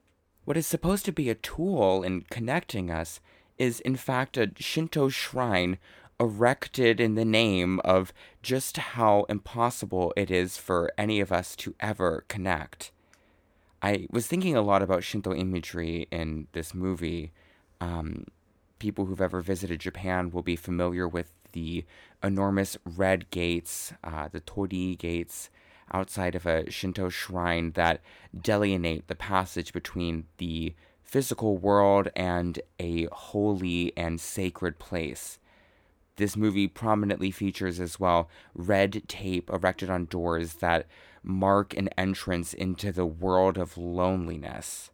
[0.46, 3.20] What is supposed to be a tool in connecting us
[3.58, 5.78] is, in fact, a Shinto shrine
[6.20, 11.76] erected in the name of just how impossible it is for any of us to
[11.80, 12.92] ever connect.
[13.82, 17.32] I was thinking a lot about Shinto imagery in this movie.
[17.80, 18.26] Um,
[18.78, 21.86] people who've ever visited Japan will be familiar with the
[22.24, 25.50] enormous red gates, uh, the Torii gates,
[25.94, 28.02] outside of a Shinto shrine that
[28.40, 30.74] delineate the passage between the
[31.04, 35.40] physical world and a holy and sacred place.
[36.16, 40.86] This movie prominently features as well red tape erected on doors that
[41.24, 44.92] mark an entrance into the world of loneliness.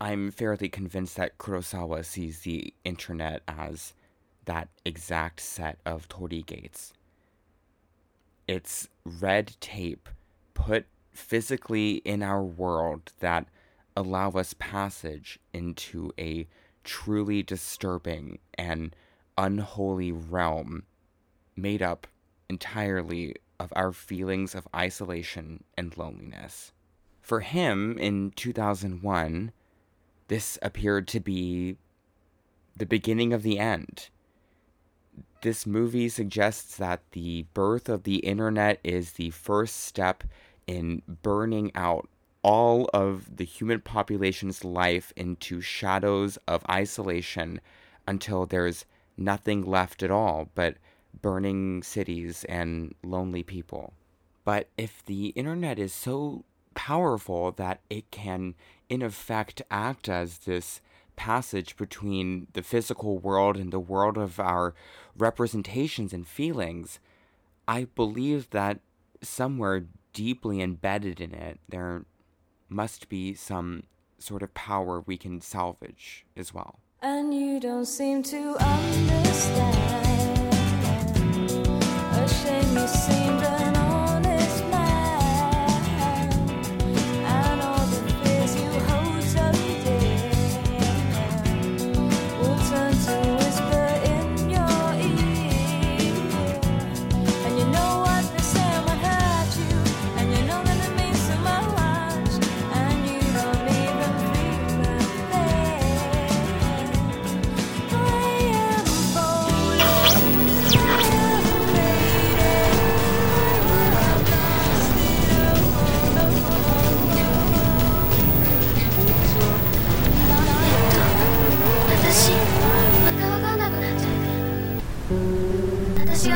[0.00, 3.94] I'm fairly convinced that Kurosawa sees the internet as
[4.44, 6.92] that exact set of torii gates.
[8.46, 10.08] It's red tape
[10.58, 13.46] put physically in our world that
[13.96, 16.46] allow us passage into a
[16.84, 18.94] truly disturbing and
[19.36, 20.82] unholy realm
[21.56, 22.06] made up
[22.48, 26.72] entirely of our feelings of isolation and loneliness.
[27.20, 29.52] For him, in 2001,
[30.28, 31.76] this appeared to be
[32.76, 34.08] the beginning of the end.
[35.42, 40.24] This movie suggests that the birth of the internet is the first step
[40.68, 42.08] in burning out
[42.42, 47.60] all of the human population's life into shadows of isolation
[48.06, 48.84] until there's
[49.16, 50.76] nothing left at all but
[51.20, 53.92] burning cities and lonely people.
[54.44, 56.44] But if the internet is so
[56.74, 58.54] powerful that it can,
[58.88, 60.80] in effect, act as this
[61.16, 64.74] passage between the physical world and the world of our
[65.16, 67.00] representations and feelings,
[67.66, 68.78] I believe that
[69.20, 69.86] somewhere
[70.18, 72.04] deeply embedded in it, there
[72.68, 73.84] must be some
[74.18, 76.80] sort of power we can salvage as well.
[77.00, 80.07] And you don't seem to understand.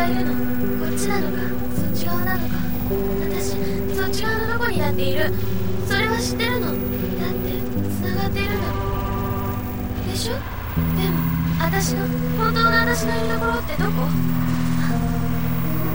[0.02, 0.32] がいるの
[0.84, 1.38] こっちなのか
[1.76, 2.56] そっち側なのか
[3.22, 3.54] 私
[3.94, 5.32] そっち側のどこにだっている。
[5.86, 6.66] それは知ってるの。
[6.66, 7.52] だって
[8.02, 8.82] 繋がっているんだろ
[10.10, 10.34] でしょ？
[10.34, 11.22] でも
[11.60, 12.06] 私の
[12.38, 14.10] 本当の私のいるところってどこ本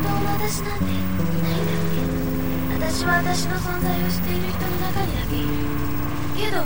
[0.04, 5.52] 当の私なんていないんだっけ私は私の存在を知っている人の中にだけいる。
[6.38, 6.64] けど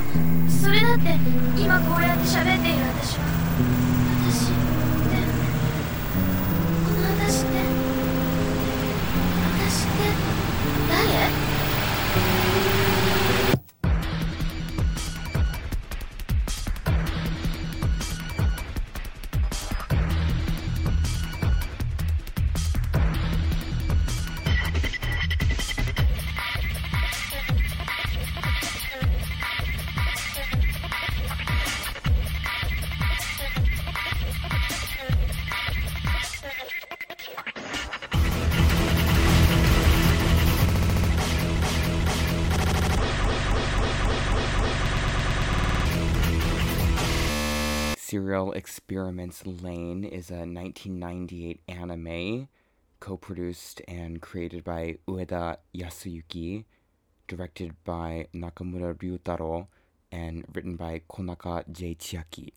[0.50, 1.18] それだって
[1.58, 3.26] 今こうやって喋っている私は。
[48.32, 52.48] Serial Experiments Lain is a 1998 anime
[53.02, 56.64] co produced and created by Ueda Yasuyuki,
[57.28, 59.68] directed by Nakamura Ryutaro,
[60.14, 61.94] and written by Konaka J.
[61.94, 62.54] Chiaki.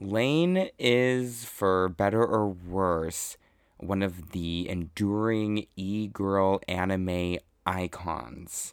[0.00, 3.36] Lain is, for better or worse,
[3.76, 7.36] one of the enduring e girl anime
[7.66, 8.72] icons.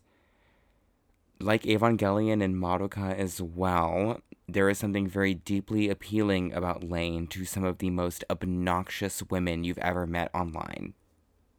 [1.41, 7.45] Like Evangelion and Madoka as well, there is something very deeply appealing about Lain to
[7.45, 10.93] some of the most obnoxious women you've ever met online.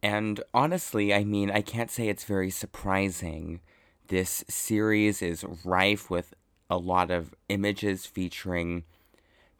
[0.02, 3.60] And honestly, I mean, I can't say it's very surprising.
[4.08, 6.34] This series is rife with
[6.68, 8.84] a lot of images featuring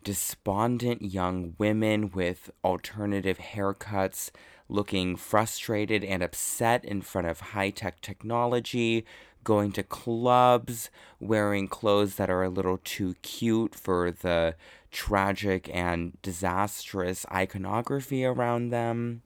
[0.03, 4.31] despondent young women with alternative haircuts
[4.69, 9.05] looking frustrated and upset in front of high tech technology,
[9.45, 10.91] going to clubs,
[11.21, 14.57] wearing clothes that are a little too cute for the
[14.91, 19.23] tragic and disastrous iconography around them.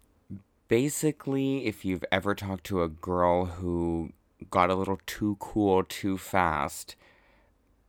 [0.69, 4.13] Basically, if you've ever talked to a girl who
[4.51, 6.97] got a little too cool too fast,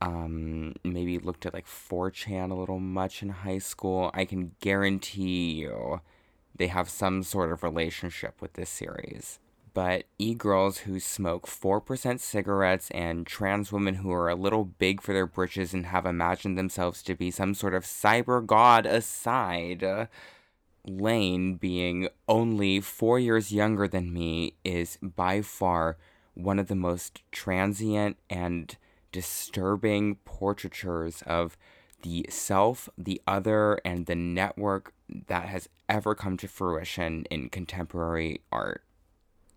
[0.00, 5.52] um, maybe looked at like 4chan a little much in high school, I can guarantee
[5.52, 6.00] you
[6.56, 9.38] they have some sort of relationship with this series.
[9.72, 15.00] But e girls who smoke 4% cigarettes and trans women who are a little big
[15.00, 20.08] for their britches and have imagined themselves to be some sort of cyber god aside,
[20.86, 25.98] Lain, being only four years younger than me, is by far
[26.34, 28.76] one of the most transient and
[29.12, 31.56] disturbing portraitures of
[32.02, 34.94] the self, the other, and the network
[35.28, 38.82] that has ever come to fruition in contemporary art.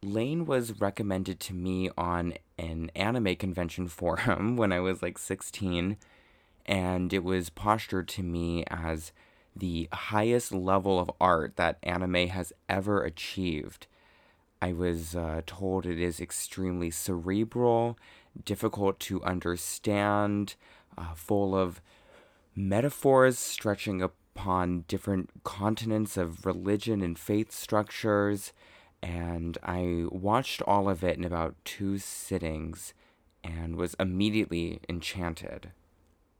[0.04, 5.98] Lain was recommended to me on an anime convention forum when I was like 16,
[6.66, 9.12] and it was postured to me as
[9.56, 13.88] the highest level of art that anime has ever achieved.
[14.62, 17.98] I was uh, told it is extremely cerebral,
[18.46, 20.56] difficult to understand,
[20.98, 21.82] uh, full of
[22.56, 28.54] metaphors stretching upon different continents of religion and faith structures.
[29.04, 32.94] And I watched all of it in about two sittings
[33.44, 35.72] and was immediately enchanted.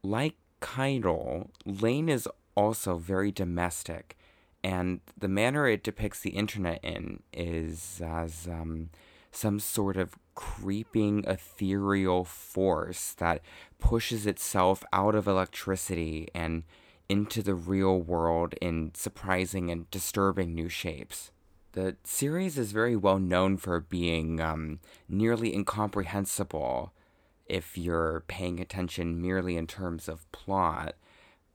[0.02, 4.16] Like Kairo, Lain is also very domestic,
[4.62, 8.88] and the manner it depicts the internet in is as um,
[9.30, 13.42] some sort of creeping ethereal force that
[13.78, 16.62] pushes itself out of electricity and
[17.10, 21.30] into the real world in surprising and disturbing new shapes.
[21.74, 26.92] The series is very well known for being um, nearly incomprehensible
[27.46, 30.94] if you're paying attention merely in terms of plot.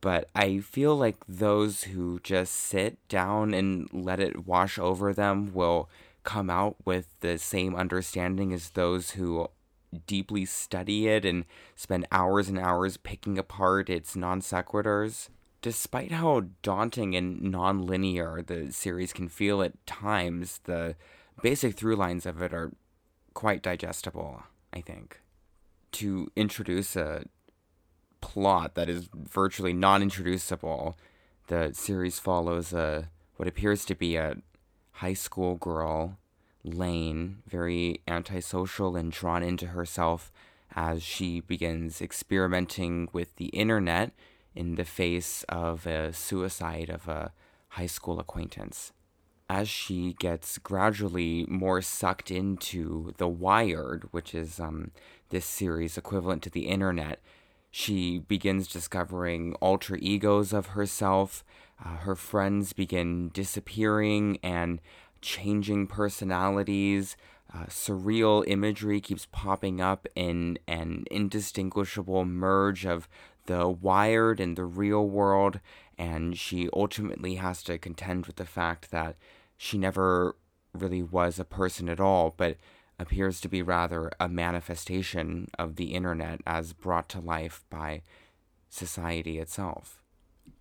[0.02, 5.54] But I feel like those who just sit down and let it wash over them
[5.54, 5.90] will
[6.26, 9.48] come out with the same understanding as those who
[10.06, 11.46] deeply study it and
[11.78, 15.30] spend hours and hours picking apart its non sequiturs.
[15.62, 20.96] Despite how daunting and non linear the series can feel at times, the
[21.42, 22.72] basic through lines of it are
[23.34, 24.44] quite digestible,
[24.74, 25.22] I think.
[25.94, 27.26] To introduce a
[28.22, 30.98] plot that is virtually non introducible,
[31.48, 34.38] the series follows a what appears to be a
[34.94, 36.18] high school girl,
[36.64, 40.32] Lain, very antisocial and drawn into herself
[40.76, 44.12] as she begins experimenting with the internet
[44.56, 47.32] in the face of a suicide of a
[47.70, 48.92] high school acquaintance.
[49.50, 54.92] As she gets gradually more sucked into The Wired, which is um,
[55.30, 57.20] this series equivalent to the internet,
[57.72, 61.44] she begins discovering alter egos of herself.
[61.84, 64.82] Uh, her friends begin disappearing and
[65.22, 67.16] changing personalities.
[67.52, 73.08] Uh, surreal imagery keeps popping up in an indistinguishable merge of
[73.50, 75.60] the wired and the real world,
[75.98, 79.16] and she ultimately has to contend with the fact that
[79.58, 80.36] she never
[80.72, 82.58] really was a person at all, but
[83.00, 88.04] appears to be rather a manifestation of the internet as brought to life by
[88.70, 90.04] society itself.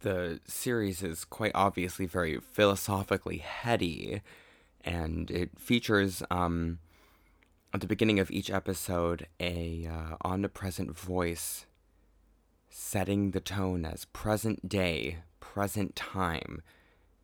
[0.01, 4.23] The series is quite obviously very philosophically heady,
[4.83, 6.79] and it features um,
[7.75, 11.67] at the beginning of each episode a uh, omnipresent voice
[12.71, 16.63] setting the tone as present day, present time,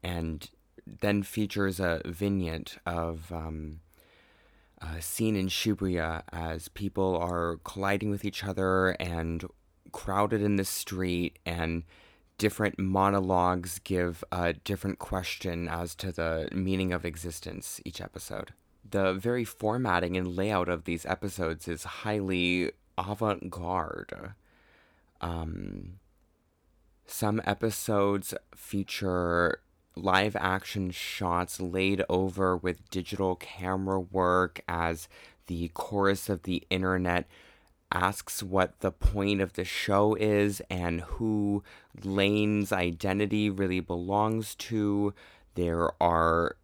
[0.02, 0.50] and
[0.86, 3.80] then features a vignette of um,
[4.80, 9.44] a scene in Shibuya as people are colliding with each other and
[9.92, 11.84] crowded in the street and
[12.36, 18.52] different monologues give a different question as to the meaning of existence each episode.
[18.88, 24.34] The very formatting and layout of these episodes is highly avant garde.
[25.24, 26.00] Um,
[27.06, 29.60] some episodes feature
[29.96, 35.08] live action shots laid over with digital camera work as
[35.46, 37.26] the chorus of the internet
[37.90, 41.62] asks what the point of the show is and who
[42.02, 45.14] Lain's identity really belongs to.
[45.54, 46.56] There are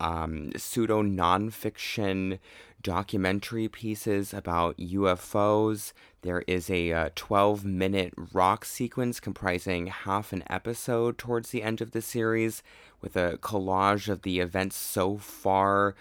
[0.00, 2.38] um, pseudo nonfiction
[2.82, 5.92] documentary pieces about UFOs.
[6.22, 11.80] There is a uh, 12 minute rock sequence comprising half an episode towards the end
[11.80, 12.62] of the series
[13.00, 15.94] with a collage of the events so far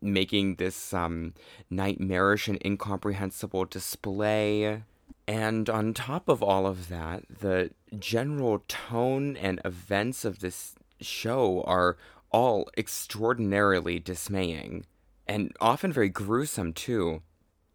[0.00, 1.32] making this um,
[1.70, 4.82] nightmarish and incomprehensible display.
[5.26, 11.62] And on top of all of that, the general tone and events of this show
[11.66, 11.96] are
[12.34, 14.84] all extraordinarily dismaying
[15.24, 17.22] and often very gruesome too.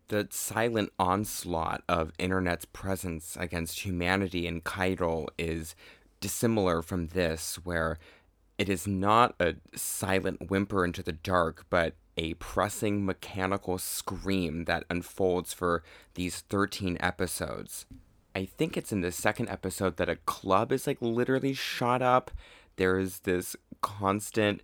[0.10, 5.76] The silent onslaught of internet's presence against humanity in Kairo is
[6.20, 8.00] dissimilar from this, where
[8.58, 14.84] it is not a silent whimper into the dark, but a pressing mechanical scream that
[14.90, 15.84] unfolds for
[16.16, 17.86] these 13 episodes.
[18.36, 22.30] I think it's in the second episode that a club is like literally shot up.
[22.76, 24.62] There is this constant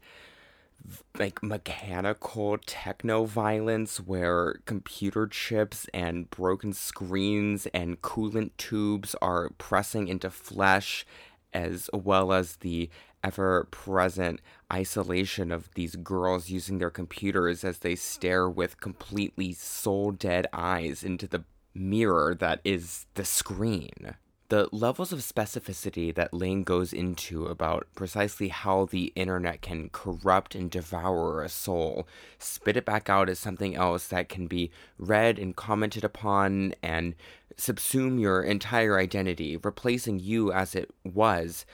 [1.17, 10.07] like mechanical techno violence where computer chips and broken screens and coolant tubes are pressing
[10.07, 11.05] into flesh
[11.53, 12.89] as well as the
[13.23, 14.39] ever present
[14.71, 21.03] isolation of these girls using their computers as they stare with completely soul dead eyes
[21.03, 21.43] into the
[21.73, 24.15] mirror that is the screen.
[24.49, 30.53] The levels of specificity that Lain goes into about precisely how the internet can corrupt
[30.53, 34.69] and devour a soul, spit it back out as something else that can be
[34.99, 37.15] read and commented upon and
[37.57, 41.65] subsume your entire identity, replacing you as it was.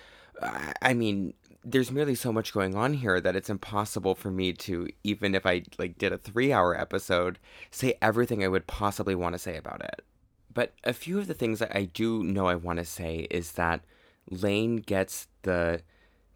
[0.82, 1.34] I mean,
[1.66, 5.46] there's merely so much going on here that it's impossible for me to even if
[5.46, 7.38] I like did a 3-hour episode
[7.70, 10.06] say everything I would possibly want to say about it.
[10.54, 13.54] But a few of the things that I do know I want to say is
[13.54, 13.82] that
[14.30, 15.82] Lain gets the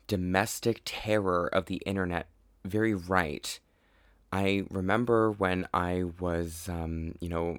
[0.08, 2.28] domestic terror of the internet
[2.64, 3.60] very right.
[4.32, 7.58] I remember when I was, um, you know,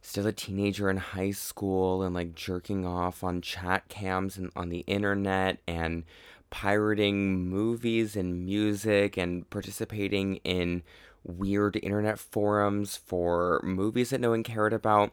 [0.00, 4.68] still a teenager in high school and like jerking off on chat cams and on
[4.68, 6.04] the internet and
[6.50, 10.82] pirating movies and music and participating in
[11.24, 15.12] weird internet forums for movies that no one cared about.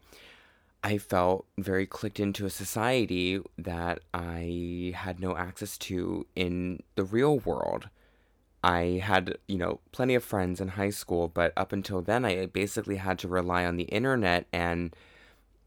[0.86, 7.04] I felt very clicked into a society that I had no access to in the
[7.04, 7.90] real world.
[8.64, 12.46] I had, you know, plenty of friends in high school, but up until then, I
[12.46, 14.96] basically had to rely on the internet and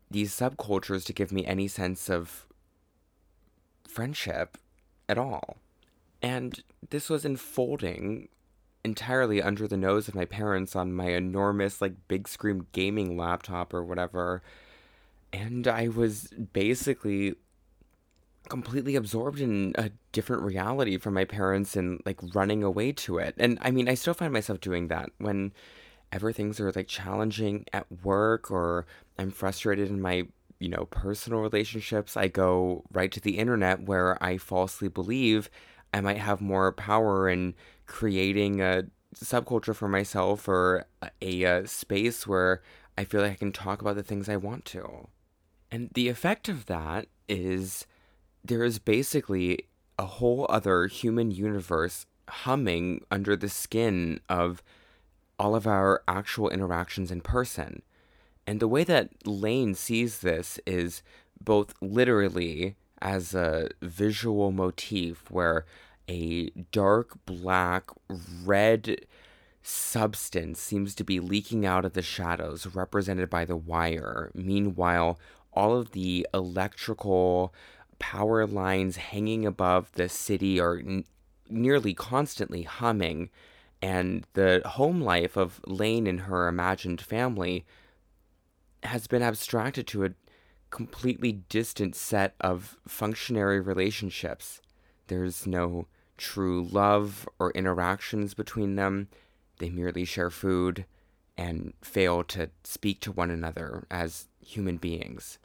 [0.09, 2.47] these subcultures to give me any sense of
[3.89, 4.57] friendship
[5.09, 5.57] at all.
[6.23, 8.29] And this was unfolding
[8.85, 13.75] entirely under the nose of my parents on my enormous, like, big screen gaming laptop
[13.75, 14.43] or whatever.
[15.33, 17.35] And I was basically
[18.49, 23.35] completely absorbed in a different reality from my parents and like running away to it.
[23.39, 25.53] And I mean, I still find myself doing that when
[26.13, 28.87] ever things are like challenging at work or
[29.19, 30.27] I'm frustrated in my,
[30.59, 32.17] you know, personal relationships.
[32.17, 35.51] I go right to the internet where I falsely believe
[35.93, 37.55] I might have more power in
[37.87, 40.87] creating a subculture for myself or
[41.21, 42.63] a, a space where
[42.97, 45.09] I feel like I can talk about the things I want to.
[45.71, 47.87] And the effect of that is
[48.45, 49.67] there is basically
[49.99, 54.63] a whole other human universe humming under the skin of
[55.39, 57.83] all of our actual interactions in person.
[58.47, 61.03] And the way that Lain sees this is
[61.43, 65.65] both literally as a visual motif where
[66.09, 67.91] a dark black
[68.45, 69.07] red
[69.63, 74.31] substance seems to be leaking out of the shadows represented by the wire.
[74.35, 75.19] Meanwhile,
[75.59, 77.53] all of the electrical
[77.99, 81.05] power lines hanging above the city are n-
[81.51, 83.29] nearly constantly humming,
[83.83, 87.67] and the home life of Lain and her imagined family
[88.85, 90.11] has been abstracted to a
[90.71, 94.61] completely distant set of functionary relationships.
[95.09, 99.09] There's no true love or interactions between them.
[99.59, 100.85] They merely share food
[101.37, 105.39] and fail to speak to one another as human beings.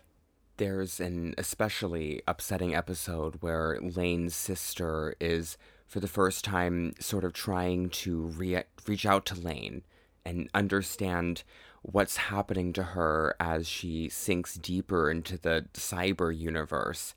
[0.64, 5.57] There's an especially upsetting episode where Lain's sister is,
[5.89, 9.82] for the first time, sort of trying to re- reach out to Lain
[10.24, 11.43] and understand
[11.82, 17.14] what's happening to her as she sinks deeper into the cyber universe.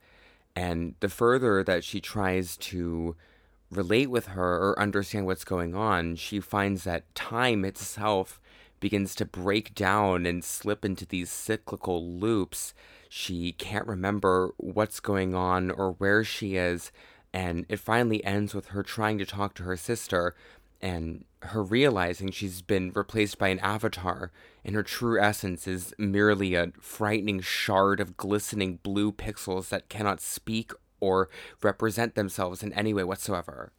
[0.57, 3.15] And the further that she tries to
[3.71, 8.41] relate with her or understand what's going on, she finds that time itself
[8.81, 12.75] begins to break down and slip into these cyclical loops.
[13.09, 16.93] She can't remember what's going on or where she is,
[17.33, 20.35] and it finally ends with her trying to talk to her sister
[20.81, 24.31] and her realizing she's been replaced by an avatar,
[24.65, 30.21] and her true essence is merely a frightening shard of glistening blue pixels that cannot
[30.21, 31.29] speak or
[31.63, 33.73] represent themselves in any way whatsoever.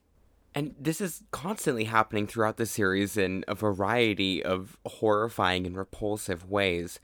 [0.55, 6.49] And this is constantly happening throughout the series in a variety of horrifying and repulsive
[6.49, 6.99] ways.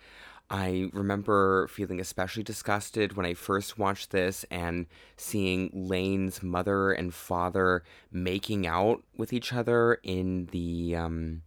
[0.50, 4.86] I remember feeling especially disgusted when I first watched this and
[5.18, 11.41] seeing Lain's mother and father making out with each other in the um,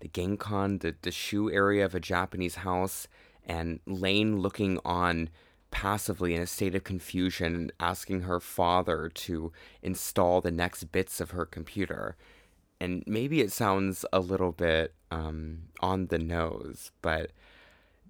[0.00, 3.08] the Genkan, the, the shoe area of a Japanese house,
[3.44, 5.30] and Lain looking on
[5.70, 11.30] passively in a state of confusion asking her father to install the next bits of
[11.30, 12.16] her computer.
[12.80, 17.32] And maybe it sounds a little bit um, on the nose, but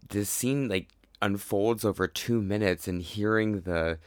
[0.08, 0.88] this scene like
[1.20, 3.98] unfolds over two minutes and hearing the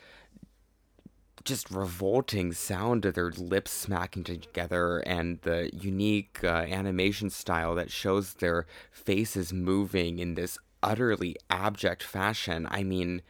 [1.43, 7.91] just revolting sound of their lips smacking together and the unique uh, animation style that
[7.91, 12.67] shows their faces moving in this utterly abject fashion.
[12.69, 13.21] I mean,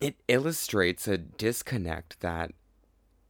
[0.00, 2.52] it illustrates a disconnect that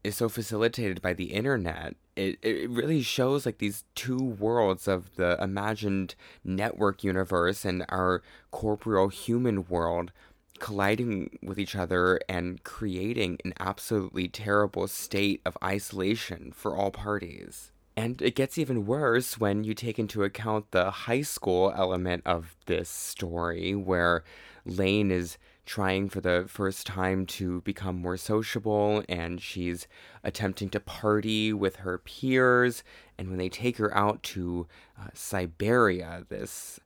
[0.02, 1.94] is so facilitated by the internet.
[2.16, 8.22] It, it really shows like these two worlds of the imagined network universe and our
[8.50, 10.12] corporeal human world
[10.58, 17.72] colliding with each other and creating an absolutely terrible state of isolation for all parties.
[17.96, 22.54] And it gets even worse when you take into account the high school element of
[22.66, 24.22] this story, where
[24.66, 29.86] Lain is trying for the first time to become more sociable and she's
[30.22, 32.84] attempting to party with her peers.
[33.18, 34.66] And when they take her out to
[34.98, 36.80] uh, Cyberia, this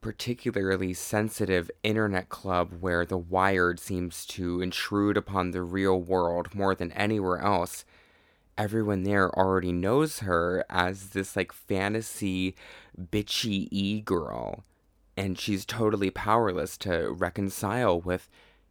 [0.00, 6.74] particularly sensitive internet club where the wired seems to intrude upon the real world more
[6.74, 7.84] than anywhere else,
[8.58, 12.54] everyone there already knows her as this like fantasy
[13.10, 14.64] bitchy e girl
[15.16, 18.28] and she's totally powerless to reconcile with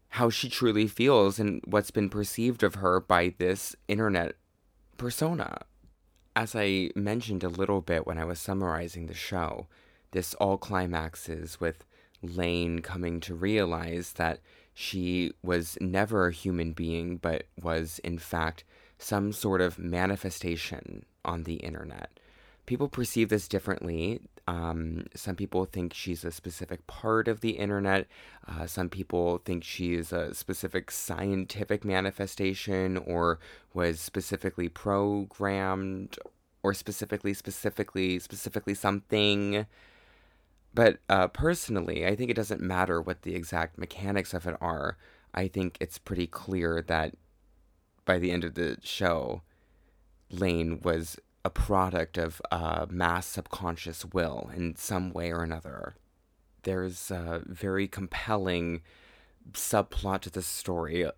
[0.09, 4.35] how she truly feels and what's been perceived of her by this internet
[4.97, 5.61] persona.
[6.35, 9.67] As I mentioned a little bit when I was summarizing the show,
[10.11, 11.85] this all climaxes with
[12.21, 14.39] Lain coming to realize that
[14.73, 18.63] she was never a human being, but was in fact
[18.97, 22.19] some sort of manifestation on the internet.
[22.65, 24.21] People perceive this differently.
[24.47, 28.07] Um, some people think she's a specific part of the internet.
[28.47, 33.39] Uh, some people think she's a specific scientific manifestation or
[33.73, 36.17] was specifically programmed
[36.61, 39.65] or specifically, specifically, specifically something.
[40.73, 44.97] But uh, personally, I think it doesn't matter what the exact mechanics of it are.
[45.33, 47.15] I think it's pretty clear that
[48.05, 49.41] by the end of the show,
[50.29, 55.95] Lain was a product of uh, mass subconscious will in some way or another.
[56.63, 58.81] There's a very compelling
[59.51, 61.11] subplot to this story uh,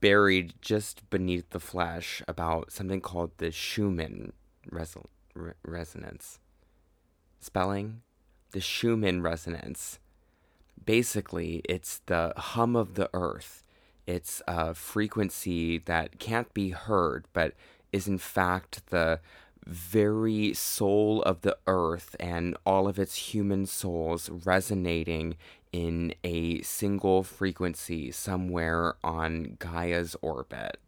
[0.00, 4.32] buried just beneath the flesh about something called the Schumann
[4.70, 6.38] reso- re- resonance.
[7.40, 8.02] Spelling?
[8.52, 9.98] The Schumann resonance.
[10.84, 13.62] basically, it's the hum of the earth.
[14.06, 17.54] It's a frequency that can't be heard, but
[17.92, 19.20] is in fact the
[19.66, 25.36] very soul of the earth and all of its human souls resonating
[25.72, 30.78] in a single frequency somewhere on Gaia's orbit.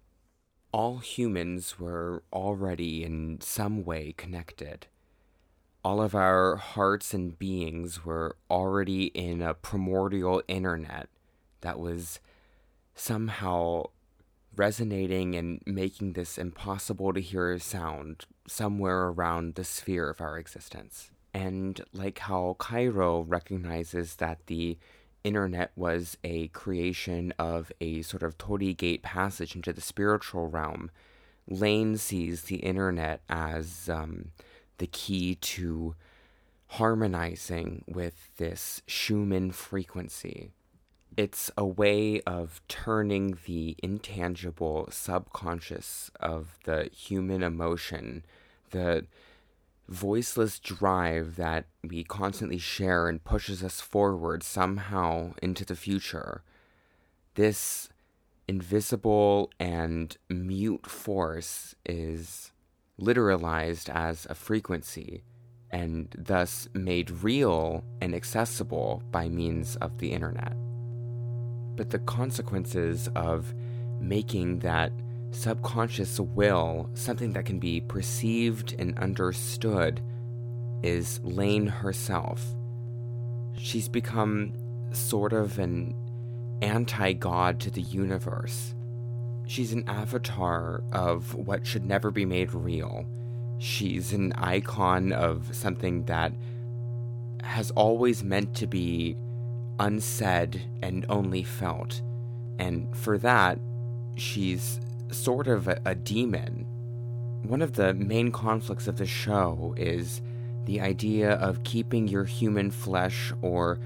[0.73, 4.87] All humans were already in some way connected.
[5.85, 11.09] All of our hearts and beings were already in a primordial internet
[11.61, 12.21] that was
[12.95, 13.85] somehow
[14.57, 21.11] resonating and making this impossible to hear sound somewhere around the sphere of our existence.
[21.33, 24.79] And like how Kairo recognizes that the
[25.25, 30.91] internet was a creation of a sort of torii gate passage into the spiritual realm,
[31.49, 34.31] Lain sees the internet as um,
[34.79, 35.95] the key to
[36.69, 40.53] harmonizing with this Schumann frequency.
[41.17, 48.25] It's a way of turning the intangible subconscious of the human emotion,
[48.71, 49.07] the
[49.89, 56.43] voiceless drive that we constantly share and pushes us forward somehow into the future.
[57.35, 57.91] This
[58.49, 62.51] invisible and mute force is
[63.01, 65.23] literalized as a frequency
[65.71, 70.55] and thus made real and accessible by means of the internet.
[71.77, 73.55] But the consequences of
[74.01, 74.93] making that
[75.31, 80.01] subconscious will something that can be perceived and understood
[80.83, 82.45] is Lain herself.
[83.57, 84.53] She's become
[84.93, 85.95] sort of an
[86.63, 88.75] anti god to the universe.
[89.47, 93.07] She's an avatar of what should never be made real.
[93.59, 96.33] She's an icon of something that
[97.43, 99.17] has always meant to be
[99.79, 102.03] unsaid and only felt.
[102.59, 103.59] And for that,
[104.17, 106.67] she's sort of a, a, demon.
[107.47, 110.23] One of the main conflicts of the show is
[110.65, 113.79] the idea of keeping your human flesh or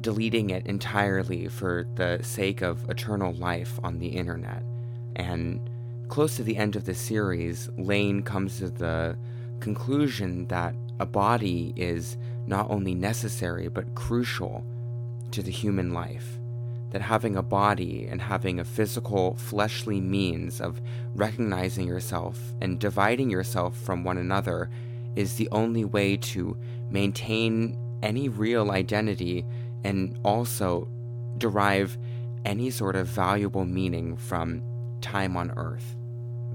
[0.00, 4.62] deleting it entirely for the sake of eternal life on the internet.
[5.16, 5.60] And
[6.08, 9.16] close to the end of the series, Lain comes to the
[9.60, 14.64] conclusion that a body is not only necessary but crucial
[15.32, 16.38] to the human life.
[16.90, 20.80] That having a body and having a physical, fleshly means of
[21.14, 24.70] recognizing yourself and dividing yourself from one another
[25.16, 26.56] is the only way to
[26.90, 29.44] maintain any real identity
[29.84, 30.88] and also
[31.38, 31.98] derive
[32.44, 34.62] any sort of valuable meaning from
[35.00, 35.96] time on Earth.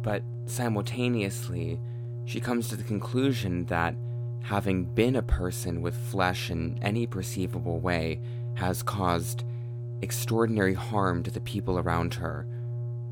[0.02, 1.80] But simultaneously,
[2.26, 3.96] she comes to the conclusion that
[4.44, 8.20] having been a person with flesh in any perceivable way
[8.62, 9.44] has caused
[10.04, 12.46] extraordinary harm to the people around her,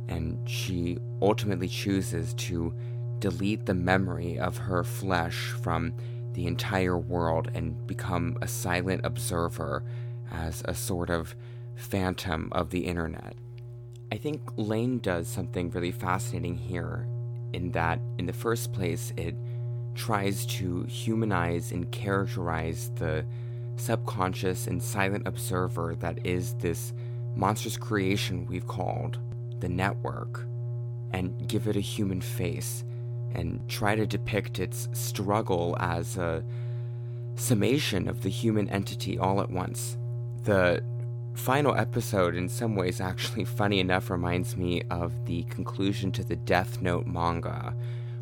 [0.08, 2.72] and she ultimately chooses to
[3.18, 5.92] delete the memory of her flesh from
[6.34, 9.84] the entire world and become a silent observer
[10.32, 11.36] as a sort of
[11.76, 13.34] phantom of the internet.
[14.12, 17.08] I think Lain does something really fascinating here
[17.54, 19.34] in that, in the first place, it
[19.96, 23.26] tries to humanize and characterize the
[23.80, 26.94] subconscious and silent observer that is this
[27.36, 29.18] monstrous creation we've called
[29.60, 30.46] the network
[31.12, 32.84] and give it a human face
[33.34, 36.44] and try to depict its struggle as a
[37.36, 39.98] summation of the human entity all at once.
[40.44, 40.84] The
[41.36, 46.36] final episode, in some ways, actually funny enough, reminds me of the conclusion to the
[46.36, 47.74] Death Note manga,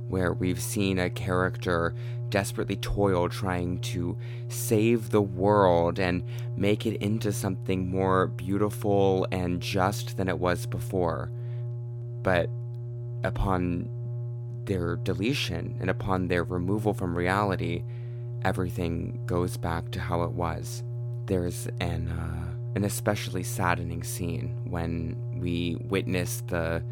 [0.08, 1.94] where we've seen a character
[2.30, 4.18] desperately toil trying to
[4.50, 6.24] save the world and
[6.56, 11.32] make it into something more beautiful and just than it was before.
[12.22, 12.50] But
[13.24, 13.90] upon
[14.66, 17.84] their deletion and upon their removal from reality,
[18.44, 20.84] everything goes back to how it was.
[21.26, 26.84] There's an uh, an especially saddening scene when we witness the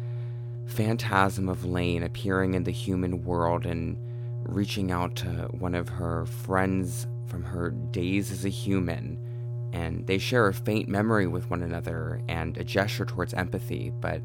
[0.66, 3.96] phantasm of Lain appearing in the human world and
[4.48, 9.18] reaching out to one of her friends from her days as a human.
[9.72, 14.22] And they share a faint memory with one another and a gesture towards empathy, but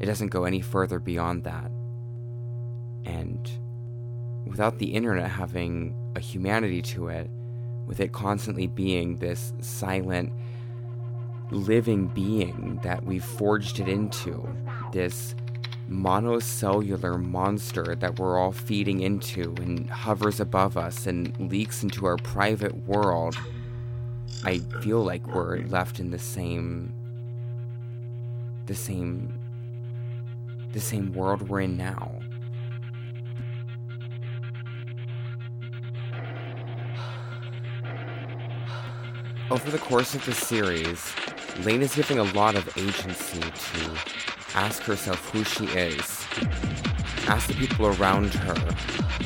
[0.00, 1.70] it doesn't go any further beyond that.
[3.04, 3.48] And
[4.46, 7.28] without the internet having a humanity to it,
[7.86, 10.32] with it constantly being this silent,
[11.50, 14.48] living being that we've forged it into,
[14.92, 15.34] this
[15.88, 22.16] monocellular monster that we're all feeding into and hovers above us and leaks into our
[22.16, 23.36] private world.
[24.44, 26.92] I feel like we're left in the same
[28.66, 29.32] the same
[30.72, 32.12] the same world we're in now.
[39.48, 41.14] Over the course of the series,
[41.64, 46.24] Lain is giving a lot of agency to ask herself who she is.
[47.28, 48.54] Ask the people around her,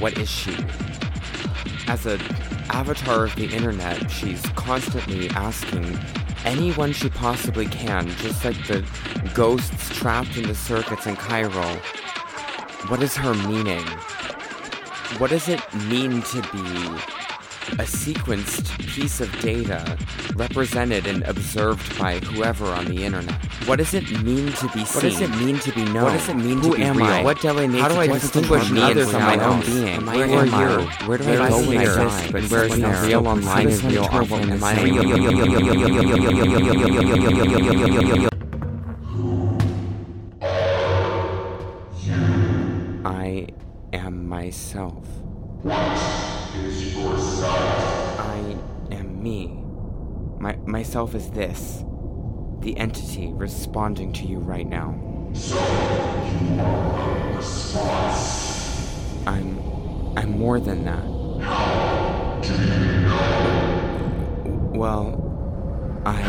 [0.01, 0.55] what is she?
[1.87, 2.21] As an
[2.69, 5.99] avatar of the internet, she's constantly asking
[6.45, 8.85] anyone she possibly can, just like the
[9.33, 11.77] ghosts trapped in the circuits in Kairo.
[12.91, 13.87] What is her meaning?
[15.19, 17.20] What does it mean to be
[17.75, 19.97] a sequenced piece of data
[20.35, 23.35] represented and observed by whoever on the internet?
[23.67, 24.95] What does it mean to be seen?
[24.95, 26.05] What does it mean to be known?
[26.05, 27.07] What does it mean Who to be am real?
[27.07, 27.23] I?
[27.23, 30.07] What do I How do I distinguish me others from my own being?
[30.07, 30.53] Where or am you?
[30.53, 31.07] I?
[31.07, 32.31] Where do Where I do go I when I?
[32.31, 35.01] But Where's the real online and real Am I same?
[43.05, 43.47] I
[43.93, 45.07] am myself.
[46.53, 46.57] I
[48.91, 49.63] am me.
[50.41, 51.85] My myself is this.
[52.61, 54.99] The entity responding to you right now.
[59.27, 59.61] I'm
[60.17, 61.05] I'm more than that.
[64.75, 66.21] Well, I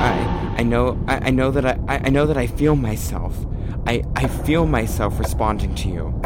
[0.00, 3.46] I I know I, I know that I I know that I feel myself.
[3.86, 6.20] I I feel myself responding to you.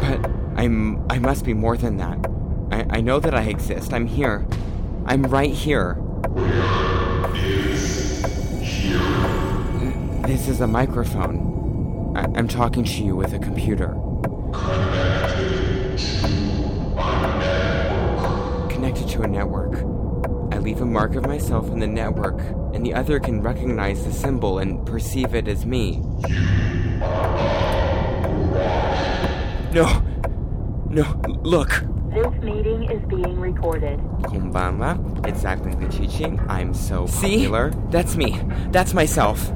[0.00, 2.18] But I'm I must be more than that.
[2.70, 3.92] I, I know that I exist.
[3.92, 4.46] I'm here.
[5.04, 5.98] I'm right here.
[10.26, 12.16] This is a microphone.
[12.16, 13.94] I, I'm talking to you with a computer.
[18.82, 19.74] Connected to a network.
[20.52, 22.40] I leave a mark of myself in the network,
[22.74, 26.00] and the other can recognize the symbol and perceive it as me.
[29.72, 30.02] No!
[30.90, 31.84] No, look!
[32.10, 34.00] This meeting is being recorded.
[34.22, 36.36] Konbanwa, it's Zachary Chichi.
[36.48, 37.70] I'm so popular.
[37.90, 38.40] That's me.
[38.72, 39.52] That's myself.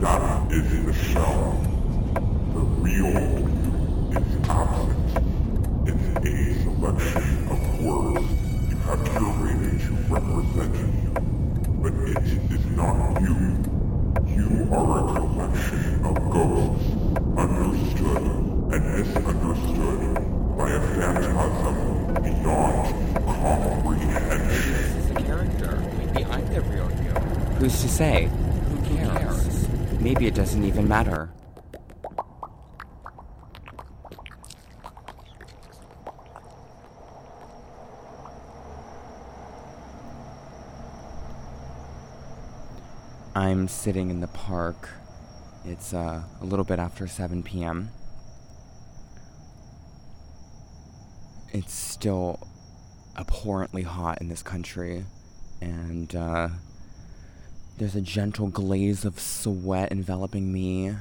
[0.00, 1.60] That is the shell.
[2.52, 4.90] The real you is absent.
[5.86, 8.13] It's a selection of words
[8.84, 10.88] you have curated to represent you.
[11.80, 12.18] But it
[12.52, 13.36] is not you.
[14.28, 16.86] You are a collection of ghosts,
[17.38, 18.24] understood
[18.72, 20.00] and misunderstood
[20.58, 21.76] by a phantasm
[22.22, 22.84] beyond
[23.24, 24.48] comprehension.
[24.48, 25.72] This is character.
[25.98, 27.12] Maybe I'm the real you.
[27.58, 28.28] Who's to say?
[28.68, 29.68] Who cares?
[30.00, 31.30] Maybe it doesn't even matter.
[43.36, 44.90] I'm sitting in the park.
[45.64, 47.90] It's uh, a little bit after 7 p.m.
[51.52, 52.46] It's still
[53.16, 55.06] abhorrently hot in this country,
[55.60, 56.48] and uh,
[57.76, 60.94] there's a gentle glaze of sweat enveloping me.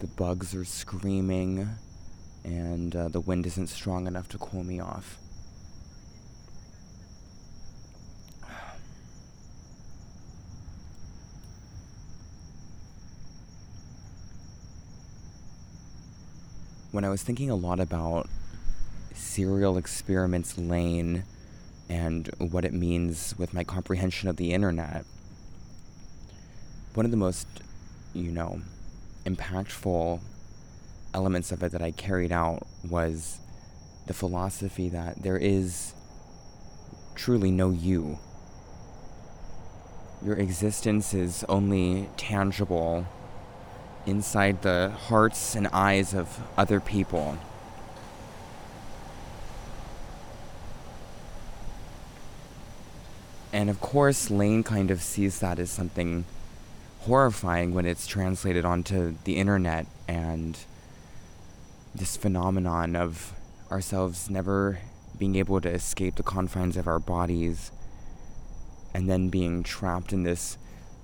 [0.00, 1.66] The bugs are screaming,
[2.44, 5.16] and uh, the wind isn't strong enough to cool me off.
[16.94, 18.28] When I was thinking a lot about
[19.14, 21.24] serial experiments Lain
[21.88, 25.04] and what it means with my comprehension of the internet,
[26.94, 27.48] one of the most,
[28.12, 28.60] you know,
[29.26, 30.20] impactful
[31.12, 33.40] elements of it that I carried out was
[34.06, 35.94] the philosophy that there is
[37.16, 38.20] truly no you.
[40.24, 43.04] Your existence is only tangible
[44.06, 47.38] inside the hearts and eyes of other people.
[53.52, 56.24] And of course, Lain kind of sees that as something
[57.02, 60.58] horrifying when it's translated onto the internet and
[61.94, 63.32] this phenomenon of
[63.70, 64.80] ourselves never
[65.18, 67.70] being able to escape the confines of our bodies
[68.92, 70.58] and then being trapped in this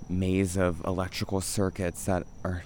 [0.09, 2.64] maze of electrical circuits that are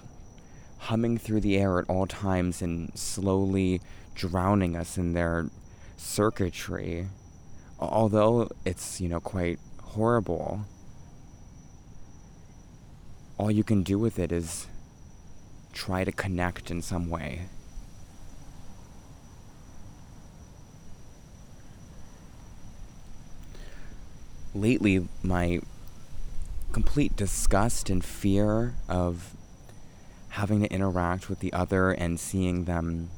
[0.84, 3.80] humming through the air at all times and slowly
[4.14, 5.48] drowning us in their
[5.96, 7.08] circuitry.
[7.80, 10.66] Although it's, you know, quite horrible,
[13.38, 14.66] all you can do with it is
[15.72, 17.46] try to connect in some way.
[24.54, 25.60] Lately, my
[26.72, 29.33] complete disgust and fear of
[30.34, 33.08] having to interact with the other and seeing them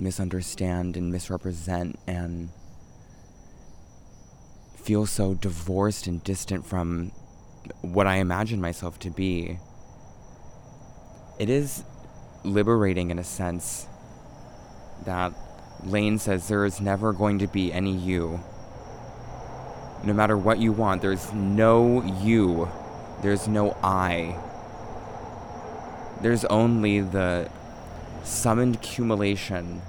[0.00, 2.50] misunderstand and misrepresent and
[4.74, 7.12] feel so divorced and distant from
[7.82, 9.60] what I imagine myself to be.
[11.38, 11.84] It is
[12.42, 13.86] liberating in a sense
[15.04, 15.32] that
[15.84, 18.40] Lain says there is never going to be any you.
[20.02, 22.68] No matter what you want, there's no you.
[23.22, 24.49] There's no I.
[26.22, 27.50] There's only the
[28.24, 29.80] summoned accumulation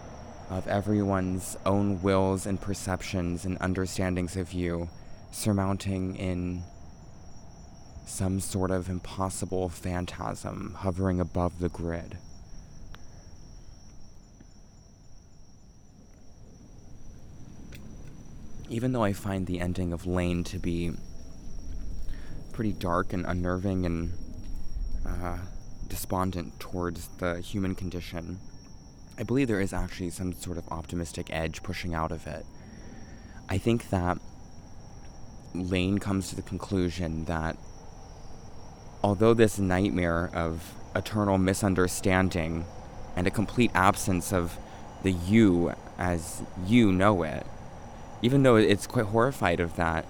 [0.50, 4.90] of everyone's own wills and perceptions and understandings of you
[5.32, 6.64] surmounting in
[8.06, 12.18] some sort of impossible phantasm hovering above the grid.
[18.70, 20.92] Even though I find the ending of Lain to be
[22.54, 24.14] pretty dark and unnerving and
[25.06, 25.38] uh,
[25.92, 28.40] despondent towards the human condition,
[29.20, 32.46] I believe there is actually some sort of optimistic edge pushing out of it.
[33.50, 34.18] I think that
[35.54, 37.58] Lain comes to the conclusion that
[39.04, 42.66] although this nightmare of eternal misunderstanding
[43.18, 44.58] and a complete absence of
[45.04, 47.46] the you as you know it,
[48.22, 50.06] even though it's quite horrified of that,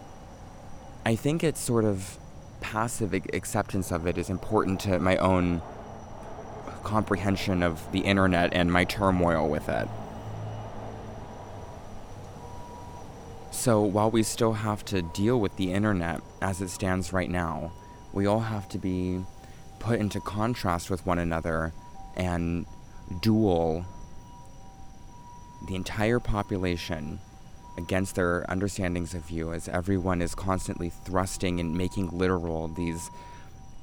[1.04, 2.20] I think it's sort of
[2.60, 5.64] passive acceptance of it is important to my own
[6.84, 9.88] comprehension of the internet and my turmoil with it.
[13.52, 17.72] So while we still have to deal with the internet as it stands right now,
[18.14, 19.24] we all have to be
[19.80, 21.74] put into contrast with one another
[22.16, 22.66] and
[23.22, 23.86] duel
[25.68, 27.20] the entire population
[27.78, 33.10] against their understandings of you as everyone is constantly thrusting and making literal these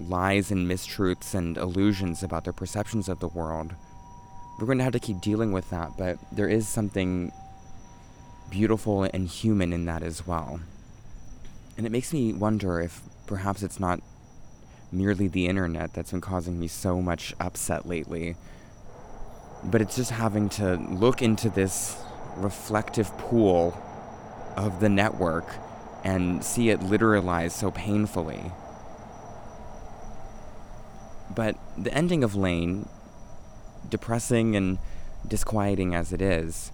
[0.01, 3.75] lies and mistruths and illusions about their perceptions of the world.
[4.59, 7.33] We're going to have to keep dealing with that, but there is something
[8.51, 10.61] beautiful and human in that as well.
[11.77, 14.01] And it makes me wonder if perhaps it's not
[14.91, 18.37] merely the internet that's been causing me so much upset lately,
[19.65, 21.97] but it's just having to look into this
[22.37, 23.81] reflective pool
[24.57, 25.47] of the network
[26.05, 28.51] and see it literalized so painfully.
[31.35, 32.89] But the ending of Lain,
[33.89, 34.79] depressing and
[35.27, 36.73] disquieting as it is,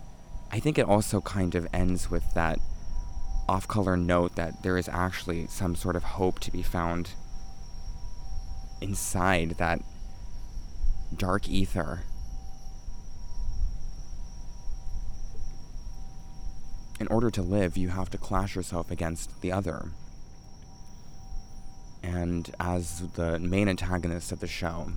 [0.51, 2.59] I think it also kind of ends with that
[3.49, 7.11] off color note that there is actually some sort of hope to be found
[8.81, 9.81] inside that
[11.17, 12.03] dark ether.
[17.01, 19.91] In order to live, you have to clash yourself against the other.
[22.05, 24.89] And as the main antagonist of the show,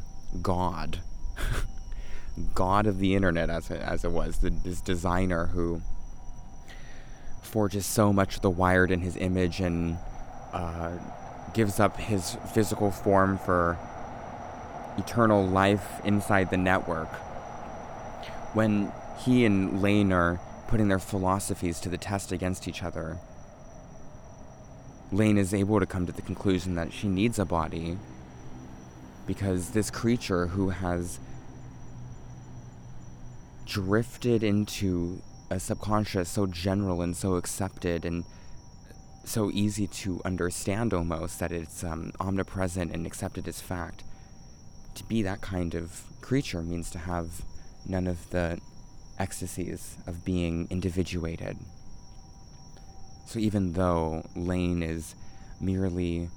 [0.41, 0.99] God,
[2.53, 5.82] God of the internet, as it, as it was, the, this designer who
[7.41, 9.97] forges so much of the wired in his image and
[10.51, 10.97] uh,
[11.54, 13.78] gives up his physical form for
[14.97, 17.13] eternal life inside the network.
[18.54, 23.17] When he and Lain are putting their philosophies to the test against each other,
[25.12, 27.97] Lain is able to come to the conclusion that she needs a body
[29.25, 31.20] because this creature who has
[33.66, 38.24] drifted into a subconscious so general and so accepted and
[39.24, 44.04] so easy to understand almost that it's um, omnipresent and accepted as fact.
[44.96, 47.43] To be that kind of creature means to have
[47.86, 48.59] none of the
[49.20, 51.58] ecstasies of being individuated.
[53.28, 55.13] So even though Lain is
[55.59, 56.29] merely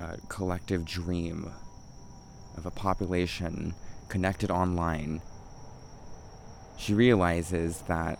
[0.00, 1.52] a collective dream
[2.56, 3.74] of a population
[4.08, 5.20] connected online,
[6.78, 8.18] she realizes that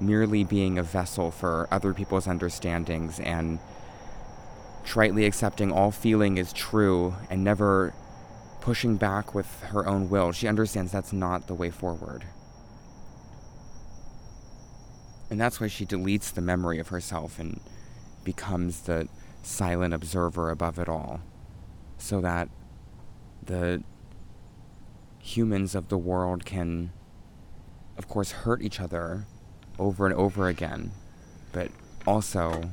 [0.00, 3.58] merely being a vessel for other people's understandings and
[4.84, 7.92] tritely accepting all feeling is true and never
[8.60, 12.24] pushing back with her own will, she understands that's not the way forward.
[15.34, 17.58] And that's why she deletes the memory of herself and
[18.22, 19.08] becomes the
[19.42, 21.22] silent observer above it all.
[21.98, 22.48] So that
[23.44, 23.82] the
[25.18, 26.92] humans of the world can,
[27.98, 29.26] of course, hurt each other
[29.76, 30.92] over and over again,
[31.50, 31.68] but
[32.06, 32.70] also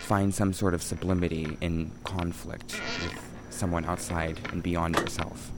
[0.00, 2.72] find some sort of sublimity in conflict
[3.04, 5.52] with someone outside and beyond yourself.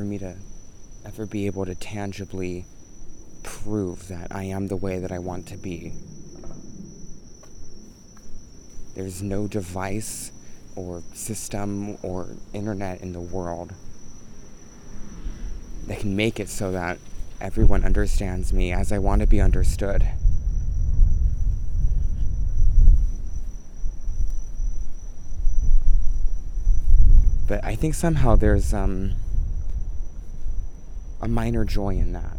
[0.00, 0.34] For me to
[1.04, 2.64] ever be able to tangibly
[3.42, 5.92] prove that I am the way that I want to be.
[8.94, 10.32] There's no device
[10.74, 13.74] or system or internet in the world
[15.86, 16.96] that can make it so that
[17.38, 20.06] everyone understands me as I want to be understood.
[27.46, 29.16] But I think somehow there's um
[31.22, 32.36] a minor joy in that.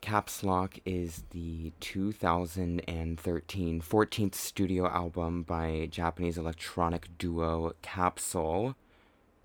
[0.00, 8.76] Caps Lock is the 2013 14th studio album by Japanese electronic duo Capsule,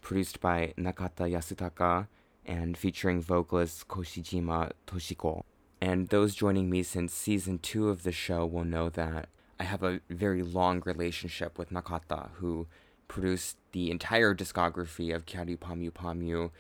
[0.02, 2.08] produced by Nakata Yasutaka
[2.46, 5.44] and featuring vocalist Koshijima Toshiko.
[5.80, 9.30] And those joining me since season 2 of the show will know that
[9.60, 12.68] I have a very long relationship with Nakata, who
[13.08, 16.52] produced the entire discography of Kyary Pamyu Pamyu,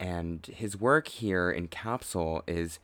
[0.00, 2.78] and his work here in Capsule is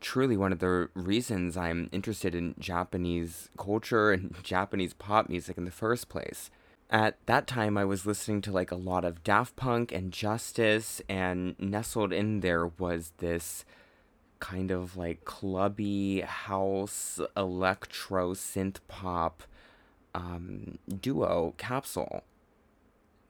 [0.00, 5.64] truly one of the reasons I'm interested in Japanese culture and Japanese pop music in
[5.64, 6.50] the first place.
[6.90, 11.00] At that time, I was listening to like a lot of Daft Punk and Justice,
[11.08, 13.64] and nestled in there was this
[14.40, 19.44] kind of like clubby house electro synth pop
[20.16, 22.24] um, duo capsule.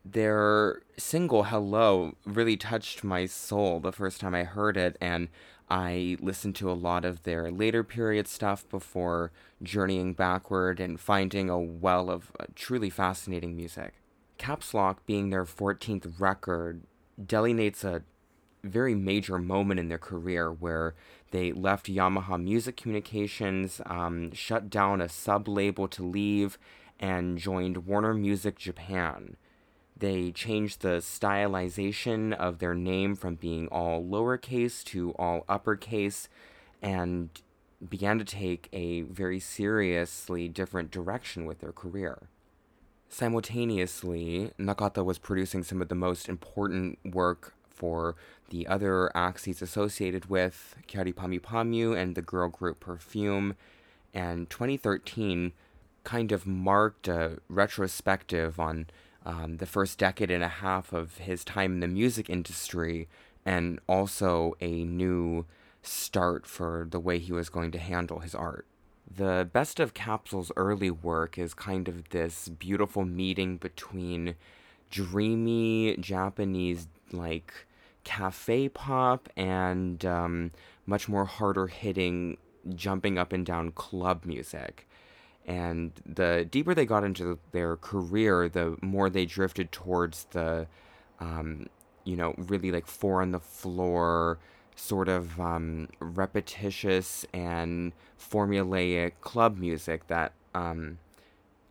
[0.07, 5.29] Their single hello really touched my soul the first time i heard it and
[5.71, 9.31] i listened to a lot of their later period stuff before
[9.63, 13.95] journeying backward and finding a well of uh, truly fascinating music
[14.39, 16.83] caps lock being their 14th record
[17.27, 18.03] delineates a
[18.63, 20.95] very major moment in their career where
[21.31, 26.59] they left Yamaha Music Communications, um, shut down a sub label to leave,
[26.99, 29.37] and joined Warner Music Japan.
[30.01, 36.27] They changed the stylization of their name from being all lowercase to all uppercase
[36.81, 37.29] and
[37.87, 42.29] began to take a very seriously different direction with their career.
[43.11, 48.17] Simultaneously, Nakata was producing some of the most important work for
[48.49, 53.55] the other axes associated with Kyary Pamyu Pamyu and the girl group Perfume,
[54.15, 55.53] and 2013
[56.05, 58.87] kind of marked a retrospective on
[59.25, 63.09] um, the first decade and a half of his time in the music industry,
[63.45, 65.47] and also a new
[65.83, 68.67] start for the way he was going to handle his art.
[69.17, 74.37] the best of Capsule's early work is kind of this beautiful meeting between
[74.91, 77.53] dreamy Japanese, like,
[78.05, 80.53] cafe pop and um,
[80.87, 82.37] much more harder hitting,
[82.75, 84.89] jumping up and down club music.
[85.47, 90.67] And the deeper they got into their career, the more they drifted towards the,
[91.19, 91.67] um,
[92.05, 94.39] you know, really like four on the floor,
[94.77, 100.99] sort of um, repetitious and formulaic club music that um,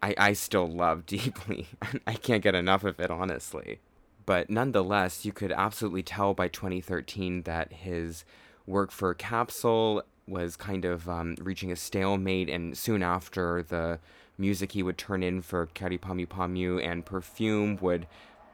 [0.02, 1.68] I, I still love deeply.
[2.08, 3.80] I can't get enough of it, honestly.
[4.26, 8.26] But nonetheless, you could absolutely tell by 2013 that his
[8.68, 14.00] work for Capsule was kind of um, reaching a stalemate, and soon after, the
[14.38, 18.08] music he would turn in for Kyary Pamyu and Perfume would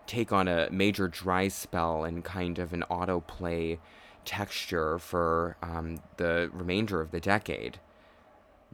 [0.08, 3.80] take on a major dry spell and kind of an autoplay
[4.24, 7.80] texture for um, the remainder of the decade.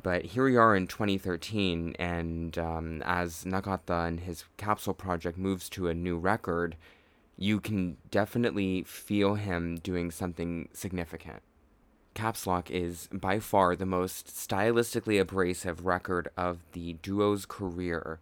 [0.01, 5.69] But here we are in 2013, and um, as Nakata and his capsule project moves
[5.69, 6.75] to a new record,
[7.37, 11.41] you can definitely feel him doing something significant.
[12.13, 18.19] Caps Lock is by far the most stylistically abrasive record of the duo's career.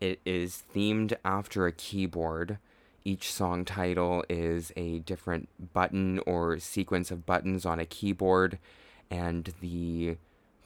[0.00, 2.58] It is themed after a keyboard.
[3.04, 8.58] Each song title is a different button or sequence of buttons on a keyboard,
[9.10, 10.16] and the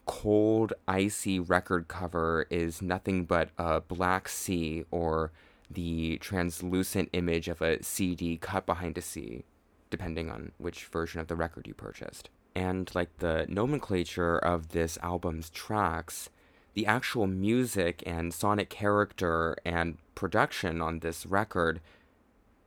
[0.07, 5.33] cold, icy record cover is nothing but a black sea or
[5.71, 9.45] the translucent image of a CD cut behind a sea,
[9.91, 12.31] depending on which version of the record you purchased.
[12.59, 16.29] And like the nomenclature of this album's tracks,
[16.75, 21.81] the actual music and sonic character and production on this record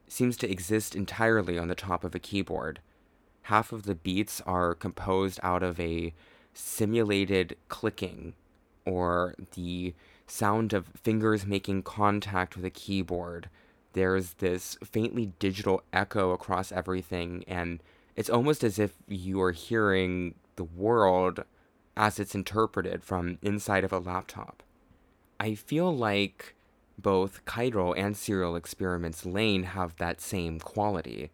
[0.08, 2.80] seems to exist entirely on the top of a keyboard.
[3.44, 6.14] Half of the beats are composed out of a
[6.54, 8.34] simulated clicking
[8.86, 9.94] or the
[10.26, 13.50] sound of fingers making contact with a keyboard.
[13.92, 17.84] There's this faintly digital echo across everything, and
[18.16, 21.44] it's almost as if you are hearing the world
[21.96, 24.64] as it's interpreted from inside of a laptop.
[25.40, 26.56] I feel like
[26.98, 31.32] both Kairo and Serial Experiments Lain have that same quality.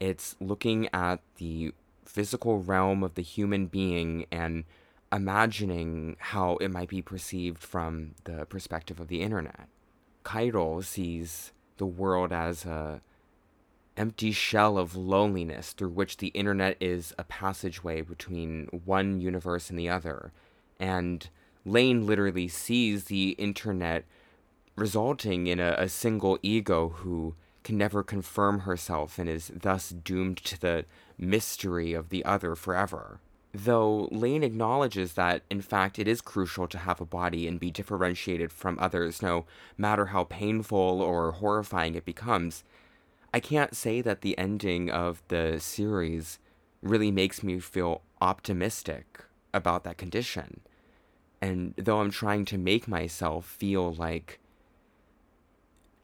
[0.00, 1.72] It's looking at the
[2.04, 4.64] physical realm of the human being and
[5.12, 9.68] imagining how it might be perceived from the perspective of the internet.
[10.24, 13.00] Kairo sees the world as a
[13.96, 19.78] empty shell of loneliness through which the internet is a passageway between one universe and
[19.78, 20.32] the other.
[20.78, 21.28] And
[21.64, 24.04] Lain literally sees the internet
[24.76, 30.36] resulting in a, a single ego who can never confirm herself and is thus doomed
[30.36, 30.84] to the
[31.18, 33.18] mystery of the other forever.
[33.52, 37.70] Though Lain acknowledges that, in fact, it is crucial to have a body and be
[37.70, 39.46] differentiated from others, no
[39.78, 42.64] matter how painful or horrifying it becomes,
[43.36, 46.38] I can't say that the ending of the series
[46.80, 50.62] really makes me feel optimistic about that condition.
[51.42, 54.40] And though I'm trying to make myself feel like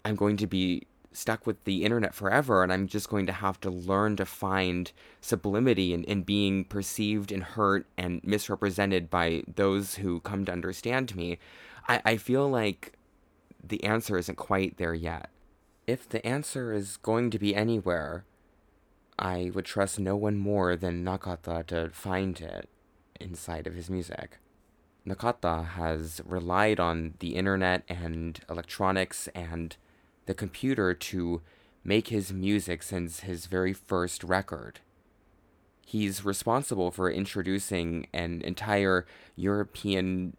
[0.05, 3.59] I'm going to be stuck with the internet forever and I'm just going to have
[3.63, 4.93] to learn to find
[5.23, 11.17] sublimity in, in being perceived and hurt and misrepresented by those who come to understand
[11.17, 11.39] me,
[11.89, 12.93] I, I feel like
[13.65, 15.31] the answer isn't quite there yet.
[15.87, 18.25] If the answer is going to be anywhere,
[19.19, 22.69] I would trust no one more than Nakata to find it
[23.21, 24.39] inside of his music.
[25.07, 29.77] Nakata has relied on the internet and electronics and
[30.27, 31.43] the computer to
[31.83, 34.79] make his music since his very first record.
[35.85, 39.05] He's responsible for introducing an entire
[39.35, 40.37] European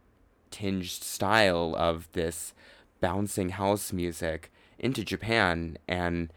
[0.52, 2.53] tinged style of this
[3.02, 4.49] bouncing house music
[4.84, 6.32] into Japan, and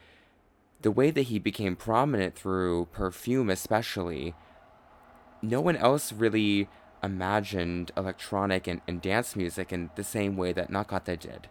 [0.81, 4.35] the way that he became prominent through Perfume, especially,
[5.43, 6.69] no one else really
[7.03, 11.49] imagined electronic and, and dance music in the same way that Nakata did.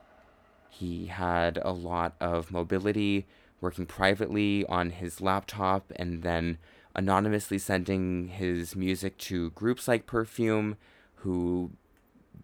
[0.69, 3.25] He had a lot of mobility,
[3.61, 6.57] working privately on his laptop, and then
[6.95, 10.77] anonymously sending his music to groups like Perfume,
[11.15, 11.71] who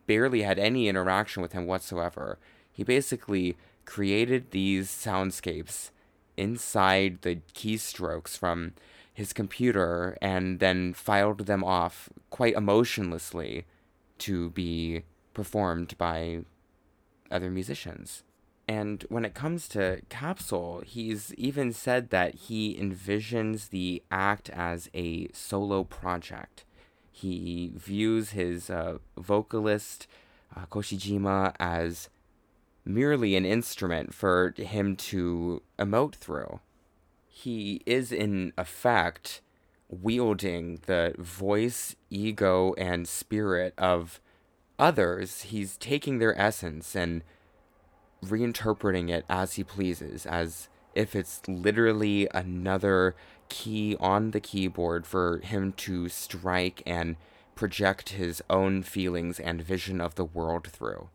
[0.07, 2.37] barely had any interaction with him whatsoever.
[2.71, 3.57] He basically
[3.91, 5.89] created these soundscapes
[6.37, 8.71] inside the keystrokes from
[9.13, 13.65] his computer and then filed them off quite emotionlessly
[14.17, 15.03] to be
[15.33, 16.39] performed by
[17.29, 18.23] other musicians.
[18.65, 24.89] And when it comes to Capsule, he's even said that he envisions the act as
[24.93, 26.63] a solo project.
[27.11, 30.07] He views his uh, vocalist,
[30.55, 32.07] uh, Koshijima, as
[32.85, 36.59] merely an instrument for him to emote through.
[37.27, 39.41] He is, in effect,
[39.89, 44.19] wielding the voice, ego, and spirit of
[44.79, 45.43] others.
[45.43, 47.23] He's taking their essence and
[48.23, 53.15] reinterpreting it as he pleases, as if it's literally another
[53.49, 57.15] key on the keyboard for him to strike and
[57.55, 61.09] project his own feelings and vision of the world through.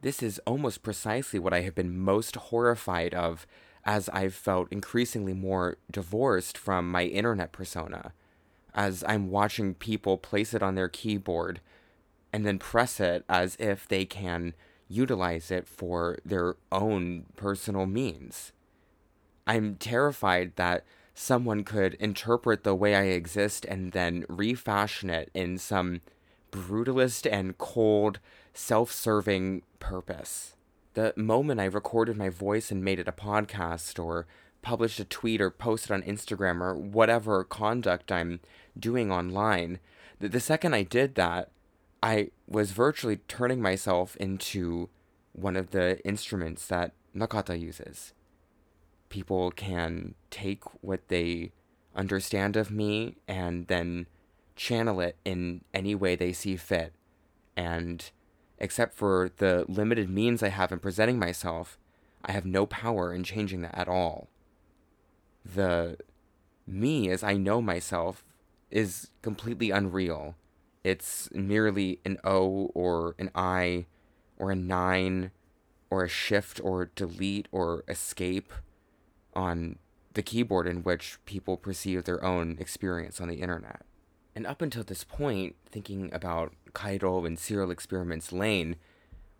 [0.00, 3.46] This is almost precisely what I have been most horrified of
[3.84, 8.12] as I've felt increasingly more divorced from my internet persona,
[8.74, 11.60] as I'm watching people place it on their keyboard
[12.32, 14.54] and then press it as if they can
[14.88, 18.52] utilize it for their own personal means.
[19.46, 20.84] I'm terrified that
[21.14, 26.02] someone could interpret the way I exist and then refashion it in some
[26.52, 28.20] brutalist and cold,
[28.58, 30.56] self serving purpose.
[30.94, 34.26] The moment I recorded my voice and made it a podcast or
[34.62, 38.40] published a tweet or posted on Instagram or whatever conduct I'm
[38.78, 39.78] doing online,
[40.18, 41.50] the, the second I did that,
[42.02, 44.88] I was virtually turning myself into
[45.32, 48.12] one of the instruments that Nakata uses.
[49.08, 51.52] People can take what they
[51.94, 54.08] understand of me and then
[54.56, 56.92] channel it in any way they see fit.
[57.56, 58.10] And
[58.58, 61.78] except for the limited means I have in presenting myself,
[62.24, 64.28] I have no power in changing that at all.
[65.44, 65.98] The
[66.66, 68.24] me as I know myself
[68.70, 70.34] is completely unreal.
[70.84, 73.86] It's merely an O or an I
[74.36, 75.30] or a 9
[75.90, 78.52] or a shift or delete or escape
[79.34, 79.78] on
[80.14, 83.82] the keyboard in which people perceive their own experience on the internet.
[84.38, 88.76] And up until this point, thinking about Kairo and Serial Experiments Lain,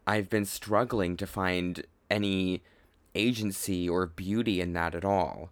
[0.08, 2.64] I've been struggling to find any
[3.14, 5.50] agency or beauty in that at all.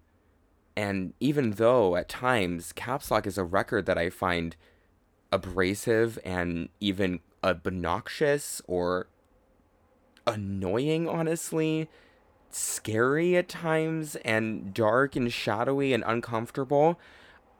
[0.76, 4.56] And even though at times Caps Lock is a record that I find
[5.30, 9.06] abrasive and even obnoxious or
[10.26, 11.88] annoying, honestly,
[12.50, 16.98] scary at times, and dark and shadowy and uncomfortable,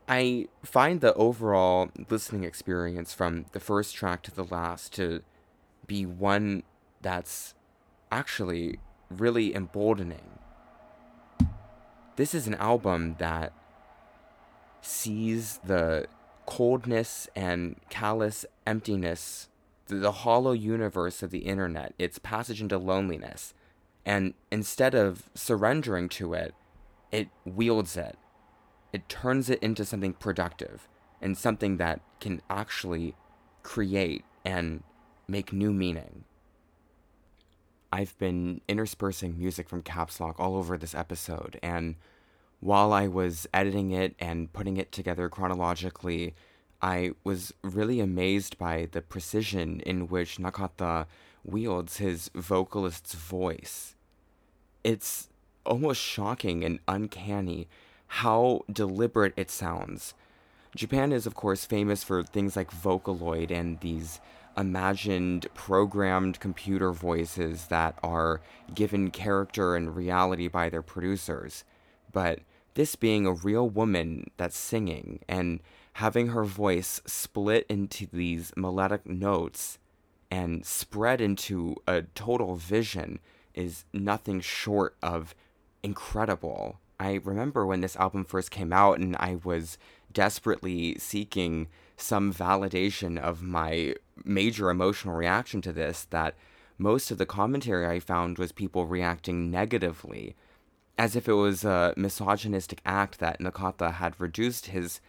[0.09, 5.23] I find the overall listening experience from the first track to the last to
[5.87, 6.63] be one
[7.03, 7.55] that's
[8.13, 8.79] actually
[9.11, 10.39] really emboldening.
[12.15, 13.53] This is an album that
[14.81, 16.07] sees the
[16.47, 19.49] coldness and callous emptiness,
[19.87, 23.53] the, hollow universe of the internet, its passage into loneliness.
[24.05, 26.55] And instead of surrendering to it,
[27.11, 28.17] it wields it.
[28.97, 30.89] It turns it into something productive
[31.21, 33.15] and something that can actually
[33.63, 34.83] create and
[35.29, 36.25] make new meaning.
[37.93, 41.97] I've been interspersing music from Caps Lock all over this episode, and
[42.61, 46.35] while I was editing it and putting it together chronologically,
[46.81, 51.05] I was really amazed by the precision in which Nakata
[51.45, 53.95] wields his vocalist's voice.
[54.83, 55.29] It's
[55.67, 57.69] almost shocking and uncanny
[58.07, 60.15] how deliberate it sounds.
[60.75, 64.21] Japan is, of course, famous for things like Vocaloid and these
[64.57, 68.41] imagined programmed computer voices that are
[68.75, 71.65] given character and reality by their producers.
[72.13, 72.41] But
[72.75, 75.61] this being a real woman that's singing and
[75.95, 79.79] having her voice split into these melodic notes
[80.31, 83.19] and spread into a total vision
[83.55, 85.35] is nothing short of
[85.83, 86.79] incredible.
[86.99, 89.79] I remember when this album first came out and I was
[90.13, 93.95] desperately seeking some validation of my
[94.25, 96.35] major emotional reaction to this that
[96.79, 100.37] most of the commentary I found was people reacting negatively,
[100.99, 105.01] as if it was a misogynistic act that Nakata had reduced his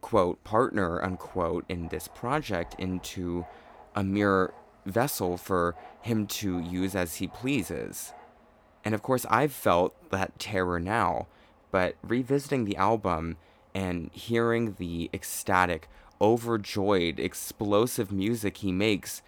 [0.00, 3.44] quote partner unquote in this project into
[3.94, 4.52] a mere
[4.84, 8.12] vessel for him to use as he pleases.
[8.86, 11.26] And of course, I've felt that terror now,
[11.72, 13.36] but revisiting the album
[13.74, 15.88] and hearing the ecstatic,
[16.20, 19.22] overjoyed, explosive music he makes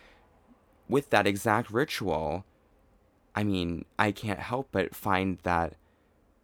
[0.88, 2.44] with that exact ritual,
[3.34, 5.74] I mean, I can't help but find that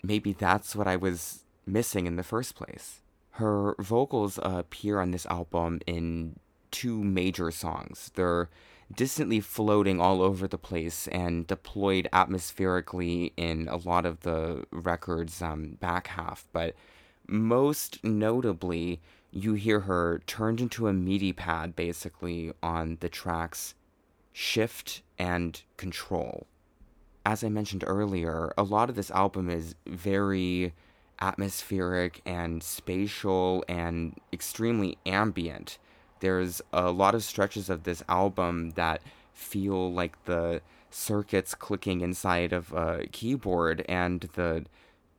[0.02, 3.00] maybe that's what I was missing in the first place.
[3.34, 6.40] Her vocals appear on this album in
[6.72, 8.10] two major songs.
[8.16, 8.50] They're
[8.96, 15.40] distantly floating all over the place and deployed atmospherically in a lot of the record's
[15.42, 16.74] um, back half, but
[17.26, 19.00] most notably
[19.30, 23.74] you hear her turned into a MIDI pad basically on the tracks
[24.32, 26.46] Shift and Control.
[27.26, 30.74] As I mentioned earlier, a lot of this album is very
[31.20, 35.78] atmospheric and spatial and extremely ambient.
[36.20, 42.52] There's a lot of stretches of this album that feel like the circuits clicking inside
[42.52, 44.64] of a keyboard and the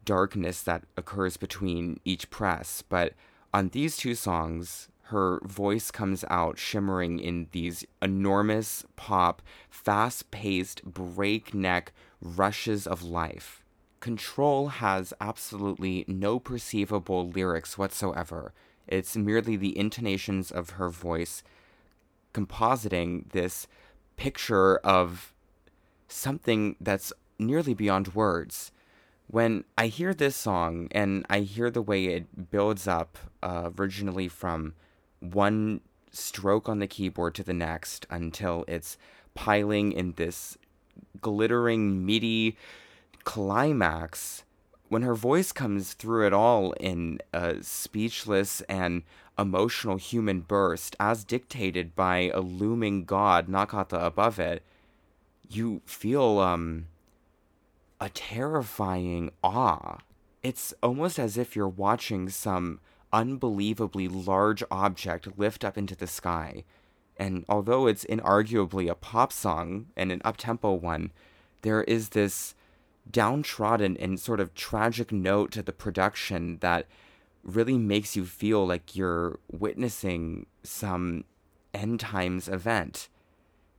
[0.06, 2.84] darkness that occurs between each press.
[2.88, 3.14] But
[3.54, 10.84] on these two songs, her voice comes out shimmering in these enormous pop, fast paced,
[10.84, 13.64] breakneck rushes of life.
[14.00, 18.54] Control has absolutely no perceivable lyrics whatsoever.
[18.88, 21.44] It's merely the intonations of her voice
[22.34, 23.68] compositing this
[24.18, 25.34] picture of
[26.08, 28.72] something that's nearly beyond words.
[29.28, 34.28] When I hear this song and I hear the way it builds up uh, originally
[34.28, 34.76] from
[35.20, 35.82] one
[36.12, 38.98] stroke on the keyboard to the next until it's
[39.34, 40.58] piling in this
[41.22, 42.58] glittering meaty
[43.24, 44.45] climax,
[44.90, 49.04] when her voice comes through it all in a speechless and
[49.38, 54.64] emotional human burst, as dictated by a looming god Nakata above it,
[55.50, 56.88] you feel um
[58.00, 59.98] a terrifying awe.
[60.44, 62.80] It's almost as if you're watching some
[63.12, 66.64] unbelievably large object lift up into the sky.
[67.18, 71.12] And although it's inarguably a pop song and an uptempo one,
[71.62, 72.54] there is this
[73.10, 76.88] downtrodden and sort of tragic note to the production that
[77.44, 81.24] really makes you feel like you're witnessing some
[81.74, 83.08] end times event.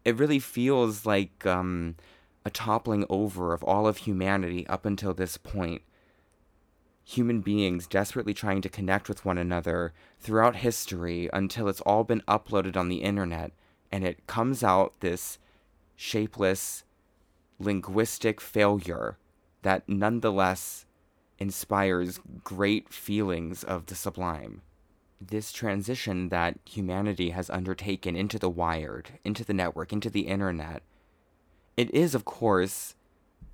[0.04, 1.96] It really feels like um,
[2.44, 5.82] a toppling over of all of humanity up until this point.
[7.04, 12.22] Human beings desperately trying to connect with one another throughout history until it's all been
[12.28, 13.52] uploaded on the internet
[13.90, 15.38] and it comes out this
[15.96, 16.84] shapeless,
[17.58, 19.18] linguistic failure
[19.62, 20.86] that nonetheless
[21.38, 24.62] inspires great feelings of the sublime.
[25.20, 30.82] This transition that humanity has undertaken into the wired, into the network, into the internet,
[31.76, 32.94] it is, of course,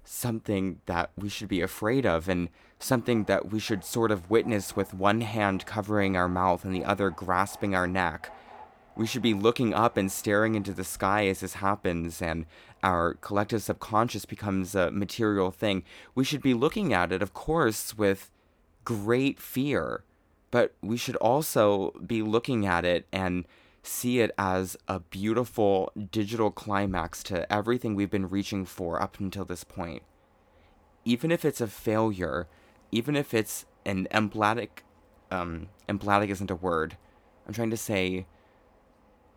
[0.05, 2.49] something that we should be afraid of and
[2.79, 6.85] something that we should sort of witness with one hand covering our mouth and the
[6.85, 8.35] other grasping our neck.
[8.95, 12.47] We should be looking up and staring into the sky as this happens and
[12.83, 15.85] our collective subconscious becomes a material thing.
[16.15, 18.31] We should be looking at it, of course, with
[18.85, 20.05] great fear,
[20.51, 23.47] but we should also be looking at it and
[23.83, 29.45] see it as a beautiful digital climax to everything we've been reaching for up until
[29.45, 30.03] this point.
[31.05, 32.47] Even if it's a failure,
[32.93, 34.85] even if it's an emblematic,
[35.31, 36.97] um, emblematic isn't a word.
[37.47, 38.27] I'm trying to say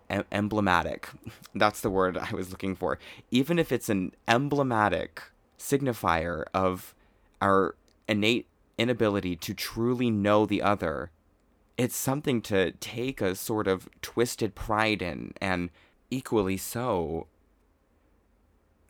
[0.09, 1.09] em- emblematic.
[1.55, 2.99] That's the word I was looking for.
[3.31, 5.21] Even if it's an emblematic
[5.57, 6.93] signifier of
[7.41, 7.75] our
[8.07, 11.11] innate inability to truly know the other,
[11.77, 15.69] it's something to take a sort of twisted pride in, and
[16.09, 17.27] equally so,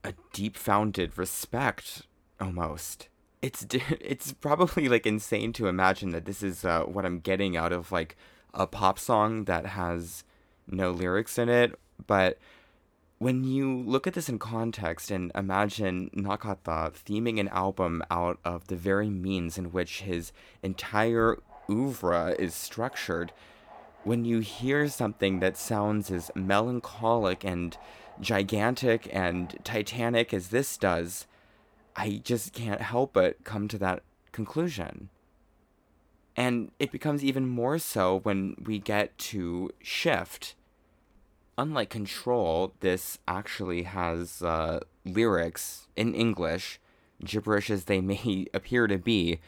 [0.04, 2.04] a deep founded respect
[2.40, 3.10] almost.
[3.42, 7.72] It's it's probably like insane to imagine that this is uh, what I'm getting out
[7.72, 8.16] of like
[8.54, 10.24] a pop song that has
[10.68, 11.78] no lyrics in it,
[12.08, 12.38] but
[13.18, 18.68] when you look at this in context and imagine Nakata theming an album out of
[18.68, 21.38] the very means in which his entire
[21.70, 23.32] oeuvre is structured,
[24.04, 27.78] when you hear something that sounds as melancholic and
[28.20, 31.26] gigantic and titanic as this does,
[31.96, 35.10] I just can't help but come to that conclusion.
[36.36, 40.56] And it becomes even more so when we get to Shift.
[41.58, 46.80] Unlike Control, this actually has uh, lyrics in English,
[47.24, 49.40] gibberish as they may appear to be.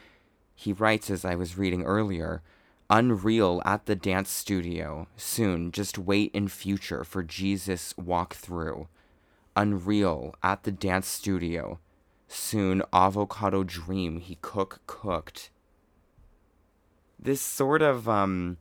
[0.54, 2.42] He writes, as I was reading earlier,
[2.90, 5.08] Unreal at the dance studio.
[5.14, 8.88] Soon, just wait in future for Jesus walk through.
[9.54, 11.80] Unreal at the dance studio.
[12.28, 15.50] Soon, avocado dream he cook cooked
[17.18, 18.58] this sort of um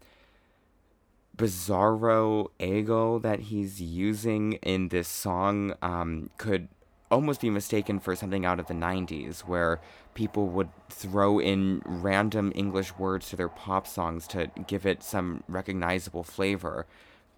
[1.36, 6.68] bizarro ego that he's using in this song um could
[7.10, 9.80] almost be mistaken for something out of the 90s where
[10.14, 15.44] people would throw in random english words to their pop songs to give it some
[15.48, 16.86] recognizable flavor.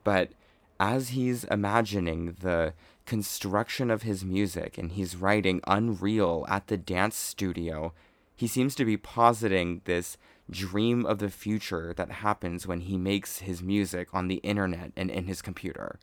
[0.03, 0.31] But
[0.79, 2.73] as he's imagining the
[3.05, 7.91] construction of his music and he's writing unreal at the dance studio
[8.35, 10.15] he seems to be positing this
[10.49, 15.09] dream of the future that happens when he makes his music on the internet and
[15.09, 15.99] in his computer.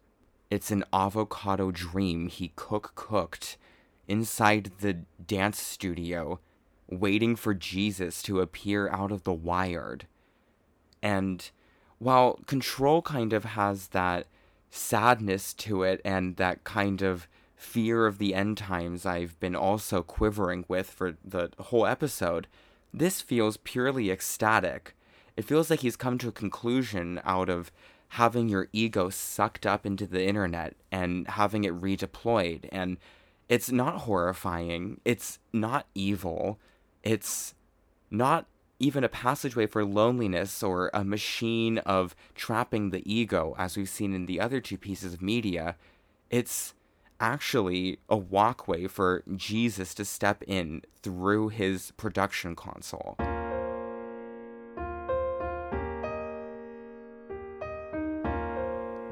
[0.51, 3.57] It's an avocado dream he cook cooked
[4.07, 4.95] inside the
[5.25, 6.39] dance studio,
[6.89, 10.07] waiting for Jesus to appear out of the wired.
[11.03, 11.51] And
[11.99, 14.27] while Control kind of has that
[14.71, 20.03] sadness to it and that kind of fear of the end times I've been also
[20.03, 22.47] quivering with for the whole episode,
[22.97, 24.95] this feels purely ecstatic.
[25.37, 27.71] It feels like he's come to a conclusion out of
[28.11, 32.69] having your ego sucked up into the internet and having it redeployed.
[32.73, 32.97] And
[33.49, 36.59] it's not horrifying, it's not evil,
[37.03, 37.55] it's
[38.11, 38.47] not
[38.79, 44.15] even a passageway for loneliness or a machine of trapping the ego, as we've seen
[44.15, 45.77] in the other two pieces of media.
[46.31, 46.75] It's
[47.21, 53.17] actually a walkway for Jesus to step in through his production console.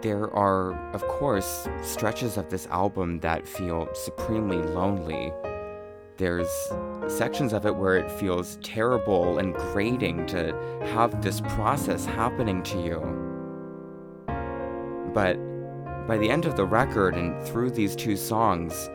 [0.02, 5.32] There are, of course, stretches of this album that feel supremely lonely.
[6.18, 6.50] There's
[7.08, 10.54] sections of it where it feels terrible and grating to
[10.92, 13.00] have this process happening to you.
[15.14, 15.38] But
[16.06, 18.90] by the end of the record and through these two songs,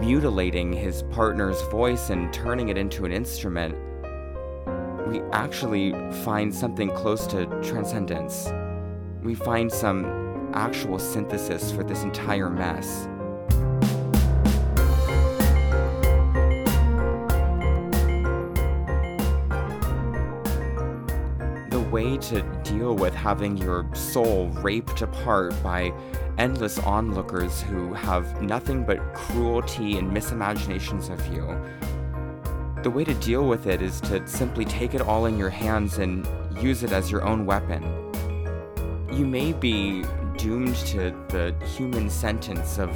[0.00, 3.76] mutilating his partner's voice and turning it into an instrument,
[5.08, 5.92] we actually
[6.24, 8.50] find something close to transcendence.
[9.22, 13.08] We find some actual synthesis for this entire mess.
[21.92, 25.92] Way to deal with having your soul raped apart by
[26.38, 31.46] endless onlookers who have nothing but cruelty and misimaginations of you.
[32.82, 35.98] The way to deal with it is to simply take it all in your hands
[35.98, 36.26] and
[36.60, 37.82] use it as your own weapon.
[39.12, 40.02] You may be
[40.38, 42.90] doomed to the human sentence of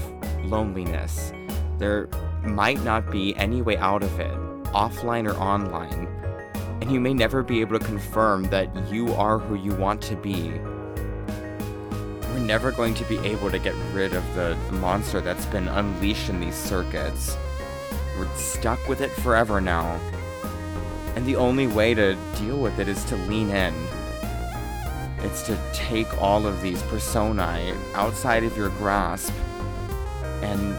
[0.47, 1.32] loneliness.
[1.78, 2.09] There
[2.43, 4.35] might not be any way out of it,
[4.73, 6.09] offline or online,
[6.81, 10.16] and you may never be able to confirm that you are who you want to
[10.16, 10.51] be.
[12.31, 16.28] We're never going to be able to get rid of the monster that's been unleashed
[16.28, 17.36] in these circuits.
[18.19, 19.98] We're stuck with it forever now.
[21.16, 23.74] And the only way to deal with it is to lean in.
[25.20, 29.32] It's to take all of these personae outside of your grasp
[30.43, 30.77] and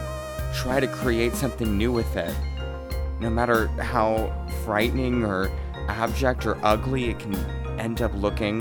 [0.53, 2.35] try to create something new with it.
[3.19, 4.31] No matter how
[4.63, 5.49] frightening or
[5.87, 7.35] abject or ugly it can
[7.79, 8.59] end up looking,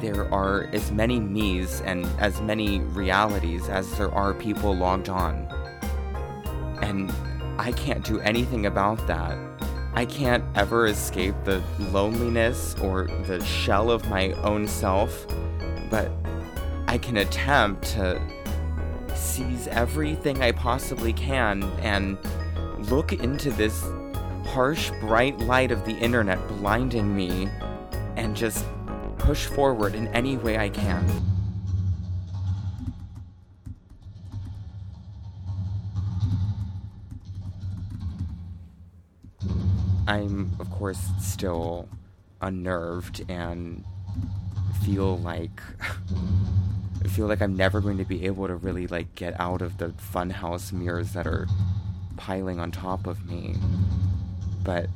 [0.00, 5.46] there are as many me's and as many realities as there are people logged on.
[6.82, 7.12] And
[7.58, 9.38] I can't do anything about that.
[9.94, 15.26] I can't ever escape the loneliness or the shell of my own self,
[15.90, 16.10] but
[16.88, 18.20] I can attempt to
[19.14, 22.18] seize everything I possibly can and
[22.90, 23.84] look into this
[24.46, 27.48] harsh, bright light of the internet blinding me
[28.16, 28.64] and just
[29.18, 31.04] push forward in any way I can.
[40.06, 41.88] I'm, of course, still
[42.40, 43.84] unnerved and
[44.84, 45.62] feel like
[47.12, 49.88] feel like I'm never going to be able to really like get out of the
[49.88, 51.46] funhouse mirrors that are
[52.16, 53.54] piling on top of me.
[54.62, 54.88] But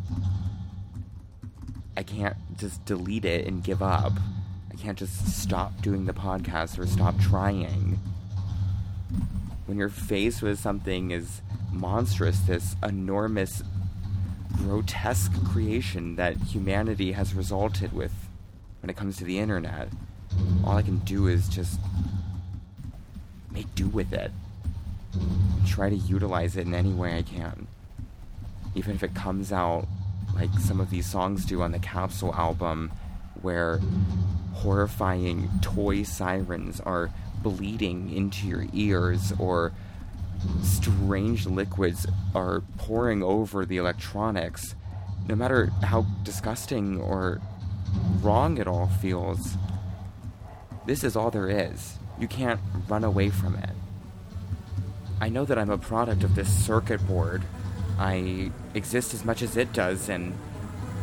[1.96, 4.12] I can't just delete it and give up.
[4.70, 7.98] I can't just stop doing the podcast or stop trying.
[9.66, 11.40] When you're faced with something as
[11.72, 13.62] monstrous, this enormous
[14.58, 18.12] grotesque creation that humanity has resulted with
[18.80, 19.88] when it comes to the internet.
[20.64, 21.80] All I can do is just
[23.50, 24.30] make do with it.
[25.66, 27.66] Try to utilize it in any way I can.
[28.76, 29.88] Even if it comes out
[30.34, 32.92] like some of these songs do on the Capsule album,
[33.42, 33.80] where
[34.52, 37.10] horrifying toy sirens are
[37.42, 39.72] bleeding into your ears or
[40.62, 44.74] strange liquids are pouring over the electronics,
[45.28, 47.40] no matter how disgusting or
[48.20, 49.56] wrong it all feels,
[50.86, 51.98] this is all there is.
[52.18, 53.70] You can't run away from it.
[55.20, 57.42] I know that I'm a product of this circuit board.
[57.98, 60.34] I exist as much as it does, and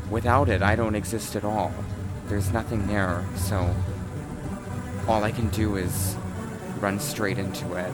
[0.10, 1.74] without it, I don't exist at all.
[2.28, 3.74] There's nothing there, so
[5.08, 6.16] all I can do is
[6.80, 7.92] run straight into it.